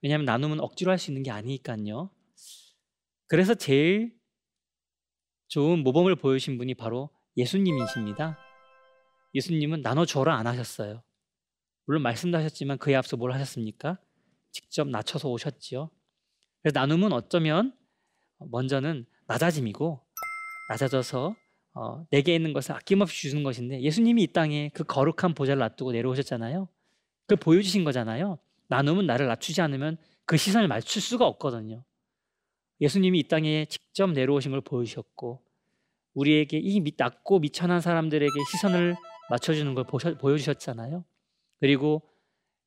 왜냐하면 0.00 0.24
나눔은 0.26 0.60
억지로 0.60 0.90
할 0.92 0.98
수 0.98 1.10
있는 1.10 1.22
게 1.22 1.30
아니니까요. 1.30 2.10
그래서 3.26 3.54
제일 3.54 4.16
좋은 5.48 5.82
모범을 5.82 6.16
보여주신 6.16 6.56
분이 6.56 6.74
바로 6.74 7.10
예수님이십니다. 7.36 8.38
예수님은 9.34 9.82
나눠줘라 9.82 10.36
안 10.36 10.46
하셨어요. 10.46 11.02
물론 11.86 12.02
말씀도 12.02 12.38
하셨지만 12.38 12.78
그에 12.78 12.94
앞서 12.94 13.16
뭘 13.16 13.32
하셨습니까? 13.32 13.98
직접 14.52 14.88
낮춰서 14.88 15.28
오셨지요. 15.30 15.90
그래서 16.62 16.78
나눔은 16.78 17.12
어쩌면 17.12 17.74
먼저는 18.38 19.06
낮아짐이고 19.26 20.00
낮아져서 20.70 21.34
어, 21.74 22.06
내게 22.10 22.34
있는 22.34 22.52
것을 22.52 22.72
아낌없이 22.72 23.30
주는 23.30 23.42
것인데 23.42 23.80
예수님이 23.80 24.24
이 24.24 24.26
땅에 24.26 24.70
그 24.74 24.84
거룩한 24.84 25.34
보좌를 25.34 25.60
놔두고 25.60 25.92
내려오셨잖아요. 25.92 26.68
그걸 27.26 27.36
보여주신 27.36 27.84
거잖아요. 27.84 28.38
나눔은 28.68 29.06
나를 29.06 29.26
낮추지 29.26 29.60
않으면 29.60 29.96
그 30.24 30.36
시선을 30.36 30.68
맞출 30.68 31.00
수가 31.00 31.26
없거든요. 31.26 31.82
예수님이 32.80 33.20
이 33.20 33.22
땅에 33.24 33.64
직접 33.66 34.10
내려오신 34.10 34.50
걸 34.50 34.60
보여주셨고 34.60 35.40
우리에게 36.14 36.58
이 36.58 36.82
낮고 36.96 37.40
미천한 37.40 37.80
사람들에게 37.80 38.32
시선을 38.50 38.96
맞춰주는 39.30 39.74
걸 39.74 39.84
보여주셨잖아요. 40.18 41.04
그리고 41.60 42.02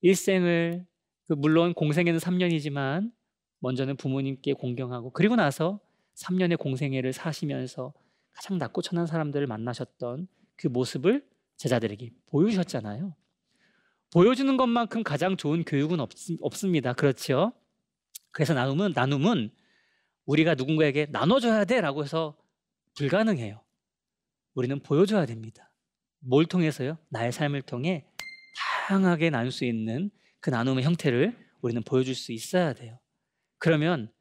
일생을 0.01 0.85
그 1.27 1.33
물론 1.33 1.73
공생애는 1.73 2.19
3년이지만 2.19 3.11
먼저는 3.59 3.97
부모님께 3.97 4.53
공경하고 4.53 5.11
그리고 5.11 5.35
나서 5.35 5.79
3년의 6.15 6.57
공생애를 6.57 7.13
사시면서 7.13 7.93
가장 8.35 8.57
낮고 8.57 8.81
천한 8.81 9.07
사람들을 9.07 9.47
만나셨던 9.47 10.27
그 10.57 10.67
모습을 10.67 11.27
제자들에게 11.57 12.11
보여주셨잖아요. 12.27 13.15
보여주는 14.13 14.57
것만큼 14.57 15.03
가장 15.03 15.35
좋은 15.37 15.63
교육은 15.63 15.99
없, 15.99 16.11
없습니다. 16.41 16.93
그렇죠? 16.93 17.53
그래서 18.31 18.53
나눔은 18.53 18.91
나눔은 18.93 19.49
우리가 20.25 20.55
누군가에게 20.55 21.07
나눠줘야 21.09 21.65
돼라고 21.65 22.03
해서 22.03 22.37
불가능해요. 22.97 23.61
우리는 24.53 24.79
보여줘야 24.79 25.25
됩니다. 25.25 25.71
뭘 26.19 26.45
통해서요? 26.45 26.97
나의 27.09 27.31
삶을 27.31 27.61
통해 27.61 28.05
다양하게 28.87 29.29
나눌 29.29 29.51
수 29.51 29.65
있는 29.65 30.09
그 30.39 30.49
나눔의 30.49 30.83
형태를 30.83 31.37
우리는 31.61 31.81
보여줄 31.83 32.15
수 32.15 32.31
있어야 32.31 32.73
돼요. 32.73 32.99
그러면 33.57 34.11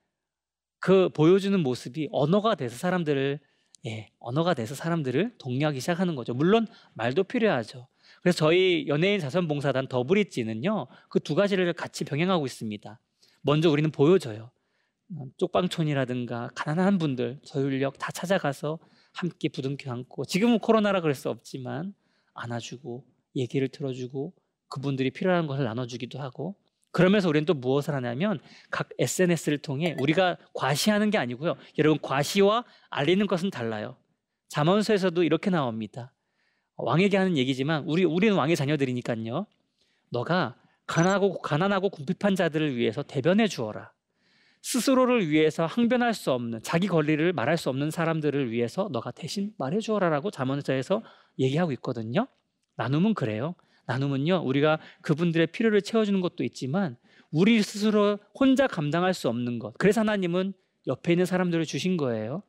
그 0.78 1.08
보여주는 1.08 1.58
모습이 1.58 2.08
언어가 2.12 2.54
돼서 2.54 2.76
사람들을 2.76 3.40
예, 3.86 4.10
언어가 4.18 4.54
돼서 4.54 4.74
사람들을 4.74 5.36
독려하기 5.38 5.80
시작하는 5.80 6.14
거죠. 6.14 6.32
물론 6.34 6.66
말도 6.94 7.24
필요하죠. 7.24 7.86
그래서 8.22 8.36
저희 8.38 8.86
연예인 8.88 9.20
자선봉사단 9.20 9.88
더브릿지는요, 9.88 10.86
그 11.10 11.20
두 11.20 11.34
가지를 11.34 11.72
같이 11.74 12.04
병행하고 12.04 12.46
있습니다. 12.46 13.00
먼저 13.42 13.70
우리는 13.70 13.90
보여줘요. 13.90 14.50
쪽방촌이라든가 15.36 16.50
가난한 16.54 16.98
분들, 16.98 17.40
저율력 17.44 17.98
다 17.98 18.10
찾아가서 18.10 18.78
함께 19.12 19.48
부둥켜 19.48 19.92
안고, 19.92 20.24
지금은 20.24 20.58
코로나라 20.60 21.00
그럴 21.00 21.14
수 21.14 21.28
없지만 21.30 21.94
안아주고, 22.34 23.04
얘기를 23.36 23.68
들어주고, 23.68 24.32
그분들이 24.68 25.10
필요한 25.10 25.46
것을 25.46 25.64
나눠주기도 25.64 26.18
하고 26.20 26.56
그러면서 26.94 27.28
우리는 27.28 27.44
또 27.44 27.54
무엇을 27.54 27.92
하냐면 27.92 28.38
각 28.70 28.88
SNS를 29.00 29.58
통해 29.58 29.96
우리가 29.98 30.36
과시하는 30.54 31.10
게 31.10 31.18
아니고요. 31.18 31.56
여러분 31.76 31.98
과시와 32.00 32.64
알리는 32.88 33.26
것은 33.26 33.50
달라요. 33.50 33.96
잠언서에서도 34.48 35.24
이렇게 35.24 35.50
나옵니다. 35.50 36.12
왕에게 36.76 37.16
하는 37.16 37.36
얘기지만 37.36 37.82
우리 37.88 38.04
우리는 38.04 38.36
왕의 38.36 38.54
자녀들이니까요. 38.54 39.46
너가 40.10 40.54
가난하고 40.86 41.40
가난하고 41.40 41.90
궁핍한 41.90 42.36
자들을 42.36 42.76
위해서 42.76 43.02
대변해 43.02 43.48
주어라. 43.48 43.92
스스로를 44.62 45.28
위해서 45.28 45.66
항변할 45.66 46.14
수 46.14 46.30
없는 46.30 46.60
자기 46.62 46.86
권리를 46.86 47.32
말할 47.32 47.56
수 47.56 47.70
없는 47.70 47.90
사람들을 47.90 48.52
위해서 48.52 48.88
너가 48.92 49.10
대신 49.10 49.52
말해 49.58 49.80
주어라라고 49.80 50.30
잠언서에서 50.30 51.02
얘기하고 51.40 51.72
있거든요. 51.72 52.28
나눔은 52.76 53.14
그래요. 53.14 53.56
나눔은요, 53.86 54.42
우리가 54.44 54.78
그분들의 55.02 55.48
필요를 55.48 55.82
채워주는 55.82 56.20
것도 56.20 56.44
있지만 56.44 56.96
우리 57.30 57.62
스스로 57.62 58.18
혼자 58.38 58.66
감당할 58.66 59.12
수 59.14 59.28
없는 59.28 59.58
것. 59.58 59.74
그래서 59.78 60.00
하나님은 60.00 60.52
옆에 60.86 61.12
있는 61.12 61.26
사람들을 61.26 61.64
주신 61.64 61.96
거예요. 61.96 62.42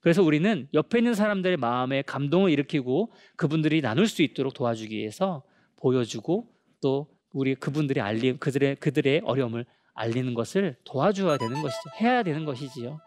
그래서 0.00 0.22
우리는 0.22 0.66
옆에 0.72 0.98
있는 0.98 1.14
사람들의 1.14 1.58
마음에 1.58 2.02
감동을 2.02 2.50
일으키고 2.50 3.12
그분들이 3.36 3.82
나눌 3.82 4.06
수 4.06 4.22
있도록 4.22 4.54
도와주기 4.54 4.96
위해서 4.96 5.42
보여주고 5.76 6.48
또 6.80 7.08
우리 7.32 7.54
그분들이 7.54 8.00
알리 8.00 8.38
그들의 8.38 8.76
그들의 8.76 9.22
어려움을 9.24 9.66
알리는 9.92 10.32
것을 10.34 10.76
도와줘야 10.84 11.36
되는 11.36 11.60
것이죠. 11.60 11.90
해야 12.00 12.22
되는 12.22 12.44
것이지요. 12.44 12.98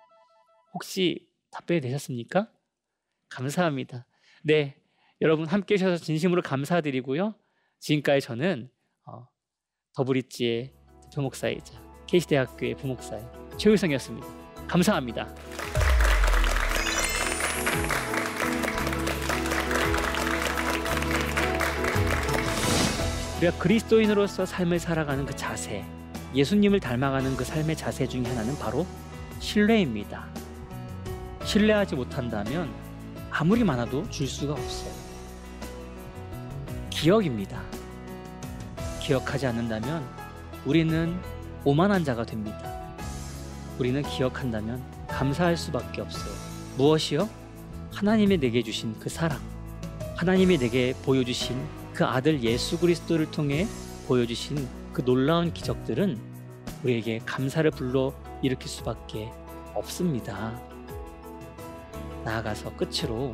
혹시 0.74 1.28
답변이 1.50 1.82
되셨습니까? 1.82 2.48
감사합니다. 3.30 4.06
네, 4.44 4.76
여러분 5.22 5.48
함께 5.48 5.74
해주셔서 5.76 6.04
진심으로 6.04 6.42
감사드리고요. 6.44 7.34
지금까지 7.84 8.26
저는 8.26 8.70
어, 9.06 9.28
더브릿지의 9.94 10.74
부목사이자 11.14 11.84
케이시대학교의 12.08 12.76
부목사의 12.76 13.22
최우성이었습니다. 13.58 14.26
감사합니다. 14.68 15.36
우리가 23.38 23.58
그리스도인으로서 23.58 24.46
삶을 24.46 24.80
살아가는 24.80 25.26
그 25.26 25.36
자세, 25.36 25.84
예수님을 26.34 26.80
닮아가는 26.80 27.36
그 27.36 27.44
삶의 27.44 27.76
자세 27.76 28.08
중에 28.08 28.24
하나는 28.24 28.58
바로 28.60 28.88
신뢰입니다. 29.42 30.34
신뢰하지 31.44 31.98
못한다면 31.98 32.74
아무리 33.30 33.66
많아도 33.66 34.10
줄 34.10 34.26
수가 34.26 34.54
없어요. 34.54 35.03
기억입니다. 37.04 37.62
기억하지 39.02 39.48
않는다면 39.48 40.08
우리는 40.66 41.20
오만한 41.66 42.06
자가 42.06 42.26
됩니다. 42.26 42.96
우리는 43.78 44.02
기억한다면 44.04 44.82
감사할 45.10 45.58
수밖에 45.58 46.00
없어요. 46.00 46.34
무엇이요? 46.78 47.28
하나님이 47.92 48.38
내게 48.38 48.64
주신 48.64 48.98
그 49.02 49.10
사랑, 49.10 49.38
하나님이 50.16 50.58
내게 50.58 50.94
보여주신 51.04 51.62
그 51.94 52.06
아들 52.06 52.42
예수 52.42 52.80
그리스도를 52.80 53.30
통해 53.32 53.68
보여주신 54.08 54.66
그 54.94 55.04
놀라운 55.04 55.52
기적들은 55.52 56.18
우리에게 56.86 57.20
감사를 57.26 57.70
불러 57.72 58.14
일으킬 58.42 58.70
수밖에 58.70 59.30
없습니다. 59.74 60.58
나아가서 62.24 62.78
끝으로 62.78 63.34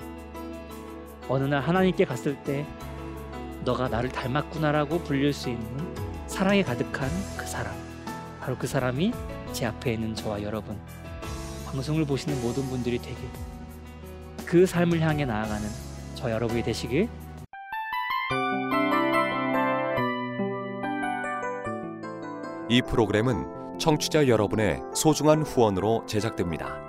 어느 1.28 1.44
날 1.44 1.62
하나님께 1.62 2.06
갔을 2.06 2.36
때 2.44 2.66
너가 3.70 3.88
나를 3.88 4.10
닮았구나라고 4.10 5.04
불릴 5.04 5.32
수 5.32 5.48
있는 5.48 5.68
사랑에 6.26 6.64
가득한 6.64 7.08
그 7.38 7.46
사람. 7.46 7.72
바로 8.40 8.58
그 8.58 8.66
사람이 8.66 9.14
제 9.54 9.68
앞에 9.68 9.94
있는 9.94 10.16
저와 10.16 10.42
여러분. 10.42 10.76
방송을 11.68 12.04
보시는 12.06 12.42
모든 12.42 12.64
분들이 12.64 12.98
되길. 12.98 13.18
그 14.44 14.66
삶을 14.66 15.02
향해 15.02 15.24
나아가는 15.24 15.70
저 16.16 16.32
여러분이 16.32 16.64
되시길 16.64 17.08
이 22.70 22.82
프로그램은 22.82 23.78
청취자 23.78 24.28
여러분의 24.28 24.82
소중한 24.96 25.44
후원으로 25.44 26.08
제작됩니다. 26.08 26.89